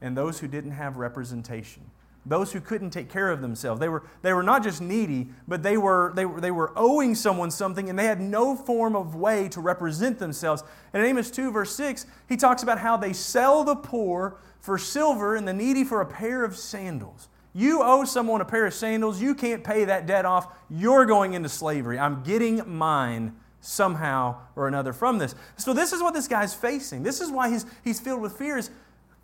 and 0.02 0.18
those 0.18 0.40
who 0.40 0.48
didn't 0.48 0.72
have 0.72 0.98
representation 0.98 1.84
those 2.26 2.52
who 2.52 2.62
couldn't 2.62 2.92
take 2.92 3.10
care 3.10 3.32
of 3.32 3.42
themselves. 3.42 3.80
They 3.80 3.90
were, 3.90 4.04
they 4.22 4.34
were 4.34 4.44
not 4.44 4.64
just 4.64 4.82
needy, 4.82 5.30
but 5.48 5.64
they 5.64 5.78
were, 5.78 6.14
they, 6.16 6.26
were, 6.26 6.40
they 6.40 6.52
were 6.52 6.72
owing 6.76 7.16
someone 7.16 7.50
something 7.50 7.90
and 7.90 7.98
they 7.98 8.06
had 8.06 8.22
no 8.22 8.56
form 8.56 8.96
of 8.96 9.16
way 9.16 9.50
to 9.50 9.60
represent 9.60 10.20
themselves. 10.20 10.64
And 10.94 11.02
in 11.02 11.10
Amos 11.10 11.32
2, 11.32 11.52
verse 11.52 11.76
6, 11.76 12.06
he 12.30 12.38
talks 12.38 12.62
about 12.62 12.78
how 12.78 12.96
they 12.96 13.14
sell 13.14 13.64
the 13.64 13.76
poor 13.76 14.38
for 14.60 14.78
silver 14.78 15.36
and 15.36 15.48
the 15.48 15.54
needy 15.54 15.84
for 15.84 16.02
a 16.02 16.06
pair 16.06 16.44
of 16.44 16.56
sandals. 16.56 17.28
You 17.54 17.82
owe 17.82 18.06
someone 18.06 18.40
a 18.40 18.46
pair 18.46 18.68
of 18.68 18.74
sandals, 18.74 19.20
you 19.20 19.34
can't 19.34 19.64
pay 19.64 19.86
that 19.86 20.06
debt 20.06 20.26
off, 20.26 20.48
you're 20.70 21.06
going 21.06 21.34
into 21.34 21.50
slavery. 21.50 21.98
I'm 21.98 22.24
getting 22.24 22.62
mine 22.66 23.36
somehow 23.60 24.38
or 24.56 24.68
another 24.68 24.94
from 24.94 25.18
this. 25.18 25.36
So, 25.58 25.74
this 25.74 25.92
is 25.92 26.02
what 26.02 26.14
this 26.14 26.28
guy's 26.28 26.54
facing. 26.54 27.04
This 27.04 27.20
is 27.20 27.30
why 27.30 27.50
he's, 27.50 27.66
he's 27.84 28.00
filled 28.00 28.22
with 28.22 28.38
fears. 28.38 28.72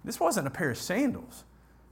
This 0.08 0.22
wasn't 0.22 0.48
a 0.48 0.50
pair 0.50 0.72
of 0.72 0.78
sandals. 0.78 1.44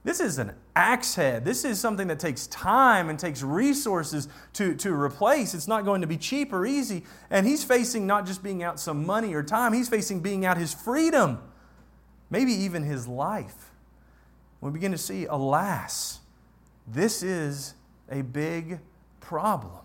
This 0.02 0.20
is 0.20 0.38
an 0.38 0.52
axe 0.74 1.16
head. 1.16 1.44
This 1.44 1.66
is 1.66 1.78
something 1.78 2.08
that 2.08 2.18
takes 2.18 2.46
time 2.46 3.10
and 3.10 3.18
takes 3.18 3.42
resources 3.42 4.26
to, 4.54 4.74
to 4.76 4.94
replace. 4.94 5.52
It's 5.52 5.68
not 5.68 5.84
going 5.84 6.00
to 6.00 6.06
be 6.06 6.16
cheap 6.16 6.50
or 6.54 6.64
easy. 6.64 7.04
And 7.28 7.46
he's 7.46 7.62
facing 7.62 8.06
not 8.06 8.24
just 8.24 8.42
being 8.42 8.62
out 8.62 8.80
some 8.80 9.04
money 9.04 9.34
or 9.34 9.42
time, 9.42 9.74
he's 9.74 9.90
facing 9.90 10.20
being 10.20 10.46
out 10.46 10.56
his 10.56 10.72
freedom, 10.72 11.42
maybe 12.30 12.52
even 12.52 12.84
his 12.84 13.06
life. 13.06 13.70
We 14.62 14.70
begin 14.70 14.92
to 14.92 14.98
see, 14.98 15.26
alas, 15.26 16.20
this 16.86 17.22
is 17.22 17.74
a 18.10 18.22
big 18.22 18.78
problem. 19.20 19.84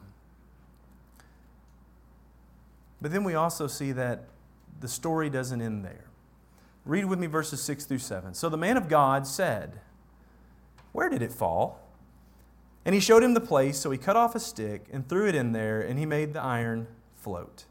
But 3.02 3.12
then 3.12 3.26
we 3.26 3.36
also 3.36 3.68
see 3.68 3.92
that 3.92 4.24
the 4.80 4.88
story 4.88 5.30
doesn't 5.30 5.62
end 5.62 5.84
there. 5.84 6.06
Read 6.86 7.06
with 7.06 7.20
me 7.20 7.28
verses 7.28 7.62
6 7.62 7.86
through 7.86 8.00
7. 8.00 8.34
So 8.34 8.50
the 8.50 8.58
man 8.58 8.78
of 8.78 8.90
God 8.90 9.28
said, 9.28 9.80
where 10.92 11.10
did 11.10 11.22
it 11.22 11.32
fall? 11.32 11.80
And 12.84 12.96
he 12.96 13.02
showed 13.02 13.24
him 13.24 13.34
the 13.34 13.42
place, 13.42 13.78
so 13.78 13.92
he 13.92 13.98
cut 13.98 14.16
off 14.16 14.36
a 14.36 14.40
stick 14.40 14.86
and 14.92 15.08
threw 15.08 15.28
it 15.28 15.36
in 15.36 15.52
there, 15.52 15.82
and 15.82 16.00
he 16.00 16.06
made 16.06 16.34
the 16.34 16.42
iron 16.42 16.88
float. 17.16 17.66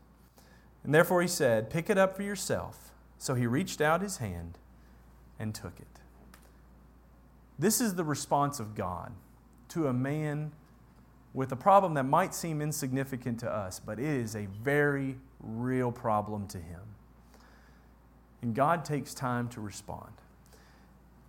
And 0.85 0.95
therefore 0.95 1.21
he 1.21 1.29
said, 1.29 1.69
Pick 1.69 1.91
it 1.91 1.99
up 1.99 2.17
for 2.17 2.23
yourself. 2.23 2.93
So 3.19 3.35
he 3.35 3.47
reached 3.47 3.81
out 3.81 4.01
his 4.01 4.19
hand 4.19 4.57
and 5.39 5.55
took 5.55 5.79
it. 5.79 5.87
This 7.59 7.81
is 7.81 7.97
the 7.97 8.05
response 8.05 8.61
of 8.61 8.75
God 8.75 9.13
to 9.71 9.89
a 9.89 9.93
man 9.93 10.53
with 11.35 11.53
a 11.53 11.57
problem 11.57 11.95
that 11.95 12.05
might 12.05 12.35
seem 12.35 12.63
insignificant 12.63 13.39
to 13.41 13.51
us, 13.51 13.79
but 13.79 13.99
it 13.99 14.07
is 14.07 14.35
a 14.35 14.47
very 14.47 15.19
real 15.41 15.93
problem 15.93 16.47
to 16.49 16.59
him. 16.59 16.81
And 18.43 18.55
God 18.55 18.85
takes 18.85 19.15
time 19.15 19.49
to 19.51 19.61
respond 19.61 20.13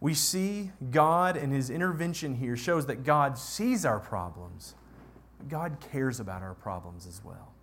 we 0.02 0.16
see 0.16 0.72
God 0.90 1.38
and 1.38 1.54
his 1.54 1.70
intervention 1.70 2.36
here 2.36 2.58
shows 2.58 2.88
that 2.88 3.04
God 3.06 3.38
sees 3.38 3.86
our 3.86 4.00
problems. 4.00 4.74
God 5.48 5.78
cares 5.92 6.20
about 6.20 6.42
our 6.42 6.56
problems 6.56 7.06
as 7.06 7.22
well. 7.24 7.54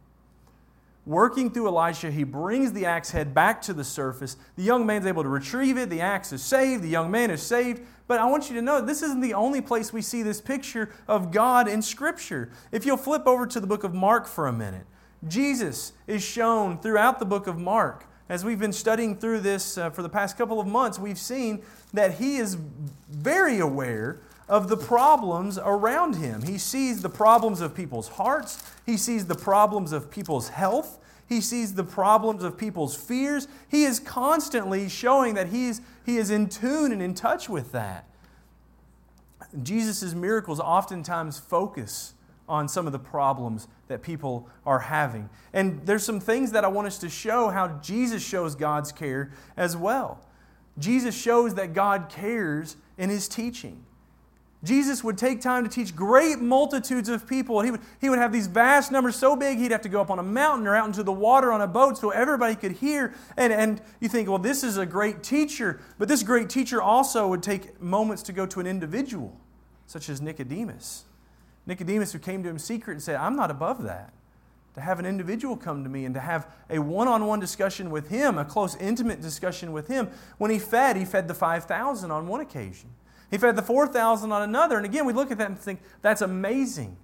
Working 1.05 1.51
through 1.51 1.67
Elisha, 1.67 2.11
he 2.11 2.23
brings 2.23 2.73
the 2.73 2.87
axe 2.87 3.11
head 3.11 3.35
back 3.35 3.61
to 3.63 3.73
the 3.73 3.83
surface. 3.83 4.37
The 4.57 4.63
young 4.63 4.87
man's 4.87 5.07
able 5.07 5.23
to 5.25 5.29
retrieve 5.29 5.79
it. 5.79 5.91
The 5.91 6.01
axe 6.01 6.33
is 6.33 6.43
saved. 6.43 6.85
The 6.85 6.89
young 6.89 7.11
man 7.11 7.31
is 7.31 7.43
saved. 7.43 7.83
But 8.07 8.21
I 8.21 8.27
want 8.27 8.49
you 8.49 8.57
to 8.57 8.63
know 8.63 8.81
this 8.81 9.03
isn't 9.03 9.21
the 9.21 9.35
only 9.35 9.61
place 9.61 9.93
we 9.93 10.03
see 10.03 10.23
this 10.23 10.41
picture 10.41 10.91
of 11.09 11.33
God 11.33 11.67
in 11.67 11.83
Scripture. 11.83 12.51
If 12.71 12.87
you'll 12.87 12.99
flip 12.99 13.27
over 13.27 13.47
to 13.47 13.59
the 13.59 13.67
book 13.67 13.85
of 13.85 13.95
Mark 13.95 14.27
for 14.27 14.47
a 14.47 14.53
minute, 14.53 14.87
Jesus 15.27 15.93
is 16.07 16.23
shown 16.23 16.79
throughout 16.79 17.19
the 17.19 17.27
book 17.27 17.49
of 17.49 17.59
Mark 17.59 18.05
as 18.29 18.45
we've 18.45 18.59
been 18.59 18.73
studying 18.73 19.17
through 19.17 19.41
this 19.41 19.79
uh, 19.79 19.91
for 19.91 20.03
the 20.03 20.09
past 20.09 20.37
couple 20.37 20.61
of 20.61 20.67
months, 20.67 20.99
we've 20.99 21.19
seen 21.19 21.62
that 21.93 22.14
he 22.14 22.37
is 22.37 22.57
very 23.11 23.59
aware 23.59 24.21
of 24.49 24.69
the 24.69 24.77
problems 24.77 25.59
around 25.59 26.17
him. 26.17 26.43
He 26.43 26.59
sees 26.59 27.03
the 27.03 27.09
problems 27.09 27.61
of 27.61 27.75
people's 27.75 28.09
hearts, 28.09 28.62
he 28.87 28.97
sees 28.97 29.27
the 29.27 29.35
problems 29.35 29.93
of 29.93 30.11
people's 30.11 30.49
health, 30.51 30.99
he 31.29 31.41
sees 31.41 31.75
the 31.75 31.85
problems 31.85 32.43
of 32.43 32.57
people's 32.57 32.97
fears. 32.97 33.49
He 33.69 33.85
is 33.85 34.01
constantly 34.01 34.88
showing 34.88 35.35
that 35.35 35.49
he's, 35.49 35.83
he 36.07 36.17
is 36.17 36.31
in 36.31 36.49
tune 36.49 36.91
and 36.91 37.03
in 37.03 37.12
touch 37.12 37.51
with 37.51 37.73
that. 37.73 38.07
Jesus' 39.62 40.14
miracles 40.14 40.59
oftentimes 40.59 41.38
focus 41.38 42.14
on 42.49 42.69
some 42.69 42.87
of 42.87 42.93
the 42.93 42.99
problems 42.99 43.69
that 43.89 44.03
people 44.03 44.49
are 44.65 44.79
having. 44.79 45.29
And 45.53 45.85
there's 45.85 46.05
some 46.05 46.21
things 46.21 46.53
that 46.53 46.65
I 46.65 46.69
want 46.69 46.87
us 46.87 46.99
to 46.99 47.09
show 47.09 47.49
how 47.49 47.69
Jesus 47.83 48.23
shows 48.23 48.55
God's 48.55 48.93
care 48.93 49.31
as 49.57 49.77
well. 49.77 50.25
Jesus 50.79 51.17
shows 51.17 51.55
that 51.55 51.75
God 51.75 52.09
cares 52.09 52.77
in 52.97 53.11
his 53.11 53.29
teaching. 53.29 53.85
Jesus 54.65 55.05
would 55.05 55.17
take 55.17 55.41
time 55.41 55.63
to 55.63 55.71
teach 55.71 55.95
great 55.95 56.41
multitudes 56.41 57.09
of 57.09 57.29
people. 57.29 57.61
He 57.61 57.71
would, 57.71 57.81
he 58.01 58.11
would 58.11 58.19
have 58.19 58.33
these 58.33 58.49
vast 58.49 58.91
numbers 58.91 59.15
so 59.15 59.37
big 59.37 59.59
he'd 59.59 59.71
have 59.71 59.83
to 59.83 59.89
go 59.89 60.01
up 60.01 60.11
on 60.11 60.19
a 60.19 60.23
mountain 60.23 60.67
or 60.67 60.75
out 60.75 60.87
into 60.87 61.05
the 61.05 61.13
water 61.13 61.53
on 61.53 61.61
a 61.61 61.67
boat 61.67 61.97
so 61.97 62.11
everybody 62.11 62.57
could 62.57 62.73
hear. 62.73 63.15
And, 63.37 63.53
and 63.53 63.81
you 64.01 64.09
think, 64.09 64.29
well, 64.29 64.39
this 64.39 64.65
is 64.65 64.77
a 64.77 64.85
great 64.85 65.23
teacher. 65.23 65.81
But 65.97 66.09
this 66.09 66.25
great 66.25 66.51
teacher 66.51 66.83
also 66.83 67.29
would 67.29 67.43
take 67.43 67.81
moments 67.81 68.25
to 68.25 68.33
go 68.33 68.47
to 68.47 68.59
an 68.59 68.67
individual, 68.67 69.39
such 69.87 70.09
as 70.09 70.21
Nicodemus. 70.21 71.05
Nicodemus, 71.68 72.12
who 72.12 72.18
came 72.18 72.42
to 72.42 72.48
him 72.48 72.59
secret 72.59 72.94
and 72.94 73.02
said, 73.02 73.16
I'm 73.16 73.37
not 73.37 73.50
above 73.50 73.85
that. 73.85 74.12
To 74.74 74.81
have 74.81 74.98
an 74.98 75.07
individual 75.07 75.57
come 75.57 75.85
to 75.85 75.90
me 75.90 76.04
and 76.04 76.14
to 76.14 76.20
have 76.20 76.50
a 76.70 76.78
one 76.78 77.09
on 77.09 77.26
one 77.26 77.40
discussion 77.40 77.90
with 77.90 78.09
him, 78.09 78.38
a 78.38 78.44
close, 78.44 78.74
intimate 78.76 79.20
discussion 79.20 79.72
with 79.72 79.87
him. 79.87 80.09
When 80.38 80.50
he 80.50 80.59
fed, 80.59 80.96
he 80.96 81.04
fed 81.04 81.28
the 81.28 81.35
5,000 81.35 82.11
on 82.11 82.26
one 82.26 82.40
occasion. 82.40 82.90
He 83.31 83.37
fed 83.37 83.57
the 83.57 83.62
4,000 83.62 84.33
on 84.33 84.42
another. 84.42 84.76
And 84.76 84.87
again, 84.87 85.04
we 85.04 85.12
look 85.12 85.31
at 85.31 85.38
that 85.38 85.48
and 85.48 85.59
think, 85.59 85.81
that's 86.00 86.22
amazing. 86.22 86.96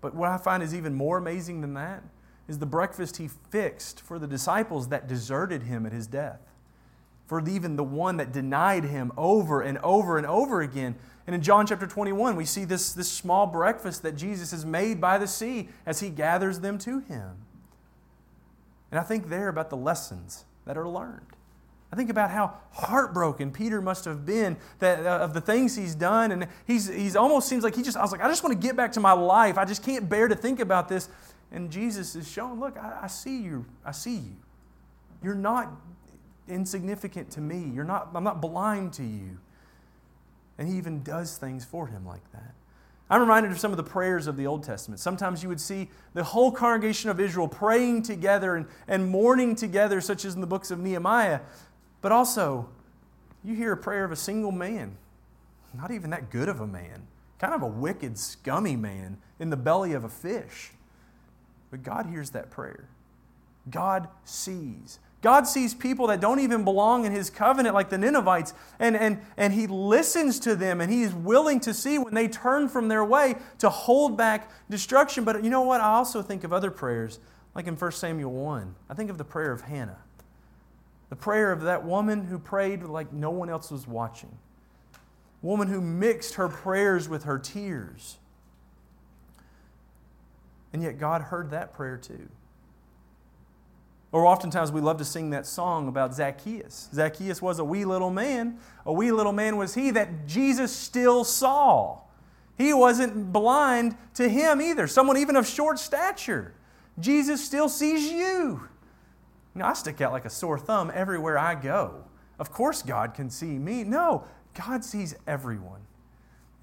But 0.00 0.14
what 0.14 0.30
I 0.30 0.38
find 0.38 0.62
is 0.62 0.74
even 0.74 0.94
more 0.94 1.18
amazing 1.18 1.60
than 1.60 1.74
that 1.74 2.02
is 2.48 2.58
the 2.58 2.66
breakfast 2.66 3.18
he 3.18 3.28
fixed 3.50 4.00
for 4.00 4.18
the 4.18 4.26
disciples 4.26 4.88
that 4.88 5.06
deserted 5.06 5.64
him 5.64 5.84
at 5.84 5.92
his 5.92 6.06
death. 6.06 6.40
For 7.26 7.46
even 7.48 7.76
the 7.76 7.84
one 7.84 8.18
that 8.18 8.32
denied 8.32 8.84
him 8.84 9.12
over 9.16 9.62
and 9.62 9.78
over 9.78 10.18
and 10.18 10.26
over 10.26 10.60
again. 10.60 10.94
And 11.26 11.34
in 11.34 11.42
John 11.42 11.66
chapter 11.66 11.86
21, 11.86 12.36
we 12.36 12.44
see 12.44 12.64
this, 12.64 12.92
this 12.92 13.10
small 13.10 13.46
breakfast 13.46 14.02
that 14.02 14.14
Jesus 14.14 14.50
has 14.50 14.66
made 14.66 15.00
by 15.00 15.16
the 15.16 15.26
sea 15.26 15.68
as 15.86 16.00
he 16.00 16.10
gathers 16.10 16.60
them 16.60 16.76
to 16.78 17.00
him. 17.00 17.30
And 18.90 19.00
I 19.00 19.02
think 19.02 19.28
there 19.28 19.48
about 19.48 19.70
the 19.70 19.76
lessons 19.76 20.44
that 20.66 20.76
are 20.76 20.88
learned. 20.88 21.26
I 21.94 21.96
think 21.96 22.10
about 22.10 22.30
how 22.30 22.54
heartbroken 22.72 23.52
Peter 23.52 23.80
must 23.80 24.04
have 24.04 24.26
been 24.26 24.56
that, 24.80 25.06
uh, 25.06 25.18
of 25.20 25.32
the 25.32 25.40
things 25.40 25.76
he's 25.76 25.94
done. 25.94 26.32
And 26.32 26.48
he's, 26.66 26.88
he's 26.88 27.14
almost 27.16 27.48
seems 27.48 27.62
like 27.62 27.76
he 27.76 27.82
just, 27.82 27.96
I 27.96 28.02
was 28.02 28.12
like, 28.12 28.20
I 28.20 28.28
just 28.28 28.42
want 28.42 28.60
to 28.60 28.66
get 28.66 28.76
back 28.76 28.92
to 28.92 29.00
my 29.00 29.12
life. 29.12 29.56
I 29.56 29.64
just 29.64 29.82
can't 29.84 30.08
bear 30.08 30.26
to 30.26 30.34
think 30.34 30.60
about 30.60 30.88
this. 30.88 31.08
And 31.52 31.70
Jesus 31.70 32.16
is 32.16 32.28
showing, 32.28 32.58
look, 32.58 32.76
I, 32.76 33.00
I 33.02 33.06
see 33.06 33.40
you. 33.40 33.64
I 33.84 33.92
see 33.92 34.16
you. 34.16 34.36
You're 35.22 35.36
not 35.36 35.70
insignificant 36.48 37.30
to 37.32 37.40
me. 37.40 37.70
You're 37.74 37.84
not, 37.84 38.10
I'm 38.14 38.24
not 38.24 38.40
blind 38.40 38.92
to 38.94 39.04
you. 39.04 39.38
And 40.58 40.68
he 40.68 40.76
even 40.76 41.02
does 41.02 41.36
things 41.36 41.64
for 41.64 41.86
him 41.86 42.06
like 42.06 42.30
that. 42.32 42.54
I'm 43.10 43.20
reminded 43.20 43.52
of 43.52 43.58
some 43.58 43.70
of 43.70 43.76
the 43.76 43.82
prayers 43.82 44.26
of 44.26 44.36
the 44.36 44.46
Old 44.46 44.62
Testament. 44.62 44.98
Sometimes 44.98 45.42
you 45.42 45.48
would 45.48 45.60
see 45.60 45.90
the 46.14 46.24
whole 46.24 46.50
congregation 46.50 47.10
of 47.10 47.20
Israel 47.20 47.48
praying 47.48 48.02
together 48.02 48.56
and, 48.56 48.66
and 48.88 49.08
mourning 49.08 49.54
together, 49.54 50.00
such 50.00 50.24
as 50.24 50.34
in 50.34 50.40
the 50.40 50.46
books 50.46 50.70
of 50.70 50.78
Nehemiah. 50.78 51.40
But 52.00 52.12
also, 52.12 52.68
you 53.44 53.54
hear 53.54 53.72
a 53.72 53.76
prayer 53.76 54.04
of 54.04 54.12
a 54.12 54.16
single 54.16 54.52
man, 54.52 54.96
not 55.74 55.90
even 55.90 56.10
that 56.10 56.30
good 56.30 56.48
of 56.48 56.60
a 56.60 56.66
man, 56.66 57.06
kind 57.38 57.52
of 57.52 57.62
a 57.62 57.66
wicked, 57.66 58.18
scummy 58.18 58.74
man 58.74 59.18
in 59.38 59.50
the 59.50 59.56
belly 59.56 59.92
of 59.92 60.04
a 60.04 60.08
fish. 60.08 60.70
But 61.70 61.82
God 61.82 62.06
hears 62.06 62.30
that 62.30 62.50
prayer. 62.50 62.88
God 63.70 64.08
sees. 64.24 64.98
God 65.24 65.46
sees 65.46 65.72
people 65.72 66.08
that 66.08 66.20
don't 66.20 66.40
even 66.40 66.64
belong 66.64 67.06
in 67.06 67.12
his 67.12 67.30
covenant, 67.30 67.74
like 67.74 67.88
the 67.88 67.96
Ninevites, 67.96 68.52
and, 68.78 68.94
and, 68.94 69.22
and 69.38 69.54
he 69.54 69.66
listens 69.66 70.38
to 70.40 70.54
them 70.54 70.82
and 70.82 70.92
he 70.92 71.00
is 71.00 71.14
willing 71.14 71.60
to 71.60 71.72
see 71.72 71.98
when 71.98 72.12
they 72.12 72.28
turn 72.28 72.68
from 72.68 72.88
their 72.88 73.02
way 73.02 73.36
to 73.60 73.70
hold 73.70 74.18
back 74.18 74.50
destruction. 74.68 75.24
But 75.24 75.42
you 75.42 75.48
know 75.48 75.62
what? 75.62 75.80
I 75.80 75.94
also 75.94 76.20
think 76.20 76.44
of 76.44 76.52
other 76.52 76.70
prayers, 76.70 77.20
like 77.54 77.66
in 77.66 77.74
1 77.74 77.92
Samuel 77.92 78.32
1. 78.32 78.74
I 78.90 78.92
think 78.92 79.08
of 79.08 79.16
the 79.16 79.24
prayer 79.24 79.50
of 79.50 79.62
Hannah, 79.62 79.96
the 81.08 81.16
prayer 81.16 81.52
of 81.52 81.62
that 81.62 81.86
woman 81.86 82.24
who 82.26 82.38
prayed 82.38 82.82
like 82.82 83.10
no 83.10 83.30
one 83.30 83.48
else 83.48 83.70
was 83.70 83.88
watching, 83.88 84.36
woman 85.40 85.68
who 85.68 85.80
mixed 85.80 86.34
her 86.34 86.50
prayers 86.50 87.08
with 87.08 87.24
her 87.24 87.38
tears. 87.38 88.18
And 90.74 90.82
yet 90.82 90.98
God 90.98 91.22
heard 91.22 91.48
that 91.48 91.72
prayer 91.72 91.96
too. 91.96 92.28
Or 94.14 94.26
oftentimes 94.26 94.70
we 94.70 94.80
love 94.80 94.98
to 94.98 95.04
sing 95.04 95.30
that 95.30 95.44
song 95.44 95.88
about 95.88 96.14
Zacchaeus. 96.14 96.88
Zacchaeus 96.94 97.42
was 97.42 97.58
a 97.58 97.64
wee 97.64 97.84
little 97.84 98.10
man. 98.10 98.58
A 98.86 98.92
wee 98.92 99.10
little 99.10 99.32
man 99.32 99.56
was 99.56 99.74
he 99.74 99.90
that 99.90 100.28
Jesus 100.28 100.70
still 100.70 101.24
saw. 101.24 101.98
He 102.56 102.72
wasn't 102.72 103.32
blind 103.32 103.96
to 104.14 104.28
him 104.28 104.62
either, 104.62 104.86
someone 104.86 105.16
even 105.16 105.34
of 105.34 105.48
short 105.48 105.80
stature. 105.80 106.54
Jesus 107.00 107.44
still 107.44 107.68
sees 107.68 108.08
you. 108.08 108.68
You 109.56 109.64
I 109.64 109.72
stick 109.72 110.00
out 110.00 110.12
like 110.12 110.26
a 110.26 110.30
sore 110.30 110.60
thumb 110.60 110.92
everywhere 110.94 111.36
I 111.36 111.56
go. 111.56 112.04
Of 112.38 112.52
course, 112.52 112.82
God 112.82 113.14
can 113.14 113.28
see 113.28 113.58
me. 113.58 113.82
No, 113.82 114.26
God 114.54 114.84
sees 114.84 115.16
everyone. 115.26 115.80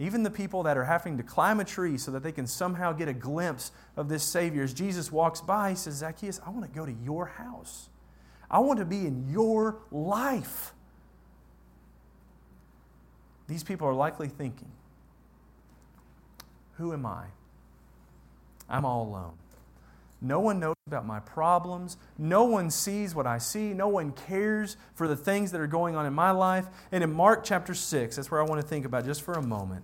Even 0.01 0.23
the 0.23 0.31
people 0.31 0.63
that 0.63 0.77
are 0.77 0.85
having 0.85 1.17
to 1.17 1.23
climb 1.23 1.59
a 1.59 1.63
tree 1.63 1.95
so 1.95 2.09
that 2.09 2.23
they 2.23 2.31
can 2.31 2.47
somehow 2.47 2.91
get 2.91 3.07
a 3.07 3.13
glimpse 3.13 3.71
of 3.95 4.09
this 4.09 4.23
Savior. 4.23 4.63
As 4.63 4.73
Jesus 4.73 5.11
walks 5.11 5.41
by, 5.41 5.69
he 5.69 5.75
says, 5.75 5.93
Zacchaeus, 5.95 6.41
I 6.43 6.49
want 6.49 6.65
to 6.65 6.75
go 6.75 6.87
to 6.87 6.91
your 6.91 7.27
house. 7.27 7.87
I 8.49 8.59
want 8.59 8.79
to 8.79 8.85
be 8.85 9.05
in 9.05 9.29
your 9.29 9.77
life. 9.91 10.73
These 13.47 13.63
people 13.63 13.87
are 13.87 13.93
likely 13.93 14.27
thinking, 14.27 14.71
Who 16.77 16.93
am 16.93 17.05
I? 17.05 17.25
I'm 18.67 18.85
all 18.85 19.03
alone. 19.07 19.33
No 20.21 20.39
one 20.39 20.59
knows 20.59 20.75
about 20.85 21.05
my 21.05 21.19
problems. 21.19 21.97
No 22.17 22.43
one 22.43 22.69
sees 22.69 23.15
what 23.15 23.25
I 23.25 23.39
see. 23.39 23.73
No 23.73 23.87
one 23.87 24.11
cares 24.11 24.77
for 24.93 25.07
the 25.07 25.15
things 25.15 25.51
that 25.51 25.59
are 25.59 25.67
going 25.67 25.95
on 25.95 26.05
in 26.05 26.13
my 26.13 26.29
life. 26.29 26.67
And 26.91 27.03
in 27.03 27.11
Mark 27.11 27.43
chapter 27.43 27.73
6, 27.73 28.15
that's 28.15 28.29
where 28.29 28.39
I 28.39 28.45
want 28.45 28.61
to 28.61 28.67
think 28.67 28.85
about 28.85 29.03
just 29.03 29.23
for 29.23 29.33
a 29.33 29.41
moment. 29.41 29.83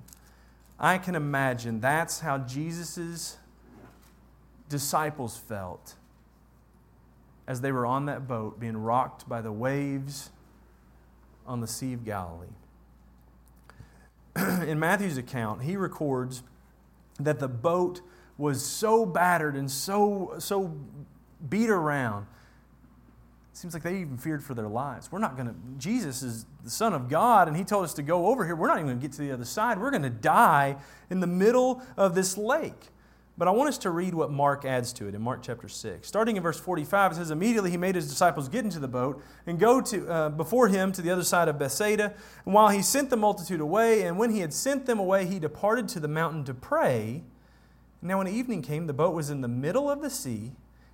I 0.79 0.99
can 0.99 1.15
imagine 1.15 1.79
that's 1.79 2.19
how 2.19 2.37
Jesus' 2.37 3.37
disciples 4.69 5.37
felt 5.37 5.95
as 7.47 7.61
they 7.61 7.71
were 7.71 7.85
on 7.85 8.05
that 8.05 8.27
boat 8.27 8.59
being 8.59 8.77
rocked 8.77 9.27
by 9.27 9.41
the 9.41 9.51
waves 9.51 10.29
on 11.47 11.61
the 11.61 11.67
Sea 11.67 11.93
of 11.93 12.05
Galilee. 12.05 12.47
in 14.35 14.79
Matthew's 14.79 15.17
account, 15.17 15.63
he 15.63 15.75
records 15.77 16.43
that 17.19 17.39
the 17.39 17.47
boat 17.47 18.01
was 18.37 18.63
so 18.65 19.05
battered 19.05 19.55
and 19.55 19.69
so, 19.69 20.35
so 20.39 20.75
beat 21.49 21.69
around. 21.69 22.27
It 23.51 23.57
seems 23.57 23.73
like 23.73 23.83
they 23.83 23.97
even 23.97 24.17
feared 24.17 24.43
for 24.43 24.53
their 24.53 24.67
lives. 24.67 25.11
We're 25.11 25.19
not 25.19 25.35
going 25.35 25.47
to, 25.47 25.55
Jesus 25.79 26.21
is 26.21 26.45
the 26.63 26.69
Son 26.69 26.93
of 26.93 27.09
God, 27.09 27.47
and 27.47 27.57
He 27.57 27.63
told 27.63 27.83
us 27.85 27.93
to 27.95 28.03
go 28.03 28.27
over 28.27 28.45
here. 28.45 28.55
We're 28.55 28.67
not 28.67 28.77
even 28.77 28.87
going 28.87 28.99
to 28.99 29.01
get 29.01 29.13
to 29.13 29.21
the 29.21 29.31
other 29.31 29.45
side. 29.45 29.79
We're 29.79 29.89
going 29.89 30.03
to 30.03 30.09
die 30.09 30.77
in 31.09 31.19
the 31.19 31.27
middle 31.27 31.81
of 31.97 32.13
this 32.13 32.37
lake. 32.37 32.91
But 33.37 33.47
I 33.47 33.51
want 33.51 33.69
us 33.69 33.77
to 33.79 33.91
read 33.91 34.15
what 34.15 34.31
Mark 34.31 34.65
adds 34.65 34.91
to 34.93 35.07
it 35.07 35.13
in 35.13 35.21
Mark 35.21 35.43
chapter 35.43 35.67
6. 35.67 36.07
Starting 36.07 36.37
in 36.37 36.43
verse 36.43 36.59
45, 36.59 37.11
it 37.11 37.15
says, 37.15 37.29
Immediately 37.29 37.69
he 37.69 37.77
made 37.77 37.93
his 37.93 38.09
disciples 38.09 38.49
get 38.49 38.65
into 38.65 38.79
the 38.79 38.87
boat 38.87 39.23
and 39.45 39.59
go 39.59 39.79
to, 39.79 40.07
uh, 40.09 40.29
before 40.29 40.69
him 40.69 40.91
to 40.91 41.03
the 41.03 41.11
other 41.11 41.23
side 41.23 41.47
of 41.47 41.59
Bethsaida. 41.59 42.15
And 42.45 42.53
while 42.55 42.69
he 42.69 42.81
sent 42.81 43.11
the 43.11 43.17
multitude 43.17 43.59
away, 43.59 44.03
and 44.03 44.17
when 44.17 44.31
he 44.31 44.39
had 44.39 44.53
sent 44.53 44.87
them 44.87 44.97
away, 44.97 45.27
he 45.27 45.37
departed 45.37 45.87
to 45.89 45.99
the 45.99 46.07
mountain 46.07 46.45
to 46.45 46.53
pray. 46.55 47.23
Now, 48.01 48.19
when 48.19 48.27
evening 48.27 48.61
came, 48.61 48.87
the 48.87 48.93
boat 48.93 49.13
was 49.13 49.29
in 49.29 49.41
the 49.41 49.47
middle 49.47 49.89
of 49.89 50.01
the 50.01 50.09
sea, 50.09 50.51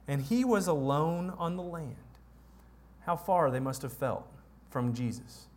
and 0.08 0.22
he 0.22 0.46
was 0.46 0.68
alone 0.68 1.34
on 1.38 1.58
the 1.58 1.64
land. 1.64 1.96
How 3.06 3.16
far 3.16 3.52
they 3.52 3.60
must 3.60 3.82
have 3.82 3.94
felt 3.94 4.26
from 4.70 4.94
Jesus. 4.94 5.48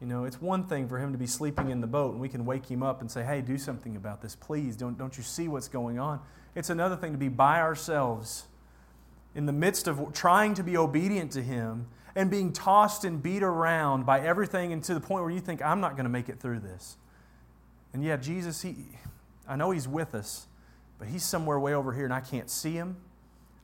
You 0.00 0.06
know, 0.06 0.24
it's 0.24 0.40
one 0.40 0.64
thing 0.64 0.88
for 0.88 0.98
him 0.98 1.12
to 1.12 1.18
be 1.18 1.26
sleeping 1.26 1.70
in 1.70 1.80
the 1.80 1.86
boat 1.86 2.12
and 2.12 2.20
we 2.20 2.28
can 2.28 2.46
wake 2.46 2.70
him 2.70 2.82
up 2.82 3.02
and 3.02 3.10
say, 3.10 3.22
hey, 3.22 3.42
do 3.42 3.58
something 3.58 3.96
about 3.96 4.22
this, 4.22 4.34
please. 4.34 4.76
Don't, 4.76 4.96
don't 4.96 5.16
you 5.16 5.22
see 5.22 5.46
what's 5.46 5.68
going 5.68 5.98
on? 5.98 6.20
It's 6.54 6.70
another 6.70 6.96
thing 6.96 7.12
to 7.12 7.18
be 7.18 7.28
by 7.28 7.60
ourselves 7.60 8.44
in 9.34 9.46
the 9.46 9.52
midst 9.52 9.86
of 9.86 10.12
trying 10.12 10.54
to 10.54 10.62
be 10.62 10.76
obedient 10.76 11.32
to 11.32 11.42
him 11.42 11.86
and 12.16 12.30
being 12.30 12.52
tossed 12.52 13.04
and 13.04 13.22
beat 13.22 13.42
around 13.42 14.06
by 14.06 14.20
everything 14.20 14.72
and 14.72 14.82
to 14.84 14.94
the 14.94 15.00
point 15.00 15.22
where 15.22 15.30
you 15.30 15.40
think, 15.40 15.62
I'm 15.62 15.80
not 15.80 15.92
going 15.92 16.04
to 16.04 16.10
make 16.10 16.28
it 16.28 16.40
through 16.40 16.60
this. 16.60 16.96
And 17.92 18.02
yeah, 18.02 18.16
Jesus, 18.16 18.62
he, 18.62 18.76
I 19.50 19.56
know 19.56 19.72
he's 19.72 19.88
with 19.88 20.14
us, 20.14 20.46
but 20.98 21.08
he's 21.08 21.24
somewhere 21.24 21.58
way 21.58 21.74
over 21.74 21.92
here 21.92 22.04
and 22.04 22.14
I 22.14 22.20
can't 22.20 22.48
see 22.48 22.72
him. 22.72 22.96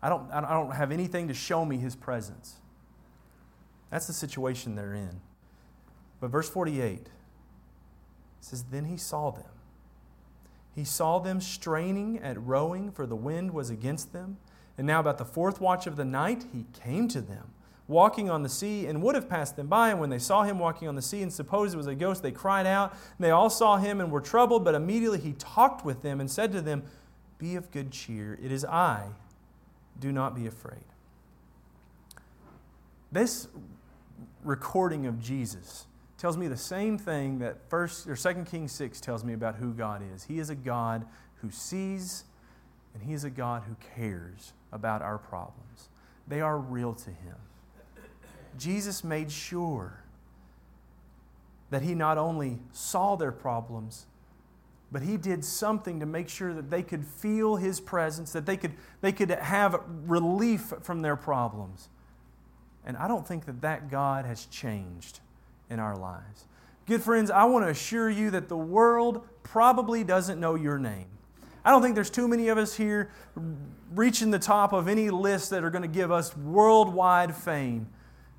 I 0.03 0.09
don't, 0.09 0.31
I 0.31 0.41
don't 0.41 0.75
have 0.75 0.91
anything 0.91 1.29
to 1.29 1.35
show 1.35 1.65
me 1.65 1.79
his 1.79 1.95
presence. 1.95 2.57
That's 3.91 4.09
the 4.09 4.13
situation 4.13 4.75
they're 4.75 4.95
in. 4.95 5.21
But 6.21 6.29
verse 6.29 6.51
48 6.51 7.07
says, 8.41 8.65
Then 8.65 8.87
he 8.87 8.97
saw 8.97 9.31
them. 9.31 9.45
He 10.75 10.85
saw 10.85 11.21
them 11.21 11.41
straining 11.41 12.19
at 12.19 12.41
rowing, 12.41 12.91
for 12.91 13.07
the 13.07 13.17
wind 13.17 13.53
was 13.53 13.71
against 13.71 14.13
them. 14.13 14.39
And 14.77 14.87
now, 14.87 15.01
about 15.01 15.17
the 15.17 15.25
fourth 15.25 15.61
watch 15.61 15.87
of 15.87 15.97
the 15.97 16.05
night, 16.05 16.45
he 16.53 16.67
came 16.85 17.09
to 17.09 17.23
them, 17.23 17.53
walking 17.89 18.29
on 18.29 18.43
the 18.43 18.49
sea, 18.49 18.87
and 18.87 19.03
would 19.03 19.15
have 19.15 19.29
passed 19.29 19.57
them 19.57 19.69
by. 19.69 19.91
And 19.91 20.01
when 20.01 20.11
they 20.11 20.19
saw 20.19 20.43
him 20.43 20.59
walking 20.59 20.89
on 20.89 20.95
the 20.95 21.03
sea 21.03 21.23
and 21.23 21.33
supposed 21.33 21.75
it 21.75 21.77
was 21.77 21.87
a 21.87 21.95
ghost, 21.95 22.23
they 22.23 22.33
cried 22.33 22.67
out. 22.67 22.93
And 22.93 23.25
they 23.25 23.31
all 23.31 23.51
saw 23.51 23.77
him 23.77 24.01
and 24.01 24.11
were 24.11 24.21
troubled. 24.21 24.65
But 24.65 24.75
immediately 24.75 25.19
he 25.21 25.33
talked 25.35 25.85
with 25.85 26.03
them 26.03 26.21
and 26.21 26.31
said 26.31 26.53
to 26.53 26.61
them, 26.61 26.83
Be 27.39 27.57
of 27.57 27.71
good 27.71 27.91
cheer. 27.91 28.39
It 28.43 28.51
is 28.51 28.65
I. 28.65 29.09
Do 30.01 30.13
not 30.13 30.35
be 30.35 30.47
afraid. 30.47 30.85
This 33.13 33.49
recording 34.43 35.07
of 35.07 35.21
Jesus 35.21 35.87
tells 36.19 36.37
me 36.37 36.49
the 36.49 36.57
same 36.57 36.99
thing 36.99 37.39
that 37.39 37.69
first 37.69 38.07
or 38.07 38.17
second 38.17 38.47
Kings 38.47 38.73
6 38.73 39.01
tells 39.01 39.25
me 39.25 39.33
about 39.33 39.57
who 39.57 39.73
God 39.73 40.03
is. 40.15 40.25
He 40.25 40.39
is 40.39 40.51
a 40.51 40.55
God 40.55 41.07
who 41.37 41.51
sees 41.51 42.25
and 42.95 43.03
he 43.03 43.13
is 43.13 43.25
a 43.25 43.31
God 43.31 43.65
who 43.69 43.77
cares 43.95 44.55
about 44.73 45.03
our 45.03 45.19
problems. 45.19 45.91
They 46.27 46.41
are 46.41 46.59
real 46.59 46.95
to 46.95 47.11
him. 47.11 47.37
Jesus 48.59 49.05
made 49.05 49.31
sure 49.31 50.03
that 51.71 51.83
he 51.83 51.95
not 51.95 52.19
only 52.19 52.61
saw 52.73 53.17
their 53.17 53.33
problems, 53.33 54.07
but 54.93 55.03
he 55.03 55.17
did 55.17 55.45
something 55.45 56.01
to 56.01 56.07
make 56.07 56.29
sure 56.29 56.55
that 56.55 56.71
they 56.71 56.83
could 56.83 57.05
feel 57.05 57.57
his 57.57 57.81
presence, 57.81 58.33
that 58.33 58.47
they 58.47 58.57
could, 58.57 58.73
they 59.01 59.13
could 59.13 59.31
have 59.31 59.81
relief 60.07 60.73
from 60.83 61.03
their 61.03 61.17
problems. 61.17 61.89
And 62.85 62.97
I 62.97 63.09
don't 63.09 63.27
think 63.27 63.47
that 63.47 63.61
that 63.63 63.91
God 63.91 64.25
has 64.25 64.47
changed 64.47 65.21
in 65.69 65.81
our 65.81 65.97
lives. 65.97 66.45
Good 66.87 67.03
friends, 67.03 67.33
I 67.33 67.45
want 67.45 67.65
to 67.65 67.71
assure 67.71 68.09
you 68.09 68.31
that 68.31 68.49
the 68.49 68.57
world 68.57 69.27
probably 69.43 70.05
doesn't 70.05 70.39
know 70.39 70.55
your 70.55 70.79
name. 70.79 71.09
I 71.65 71.71
don't 71.71 71.83
think 71.83 71.97
there's 71.97 72.11
too 72.11 72.29
many 72.29 72.47
of 72.47 72.59
us 72.59 72.77
here 72.77 73.11
reaching 73.93 74.31
the 74.31 74.39
top 74.39 74.73
of 74.73 74.87
any 74.87 75.11
list 75.11 75.51
that 75.51 75.65
are 75.65 75.71
going 75.71 75.83
to 75.83 75.89
give 75.89 76.13
us 76.13 76.37
worldwide 76.37 77.35
fame. 77.35 77.89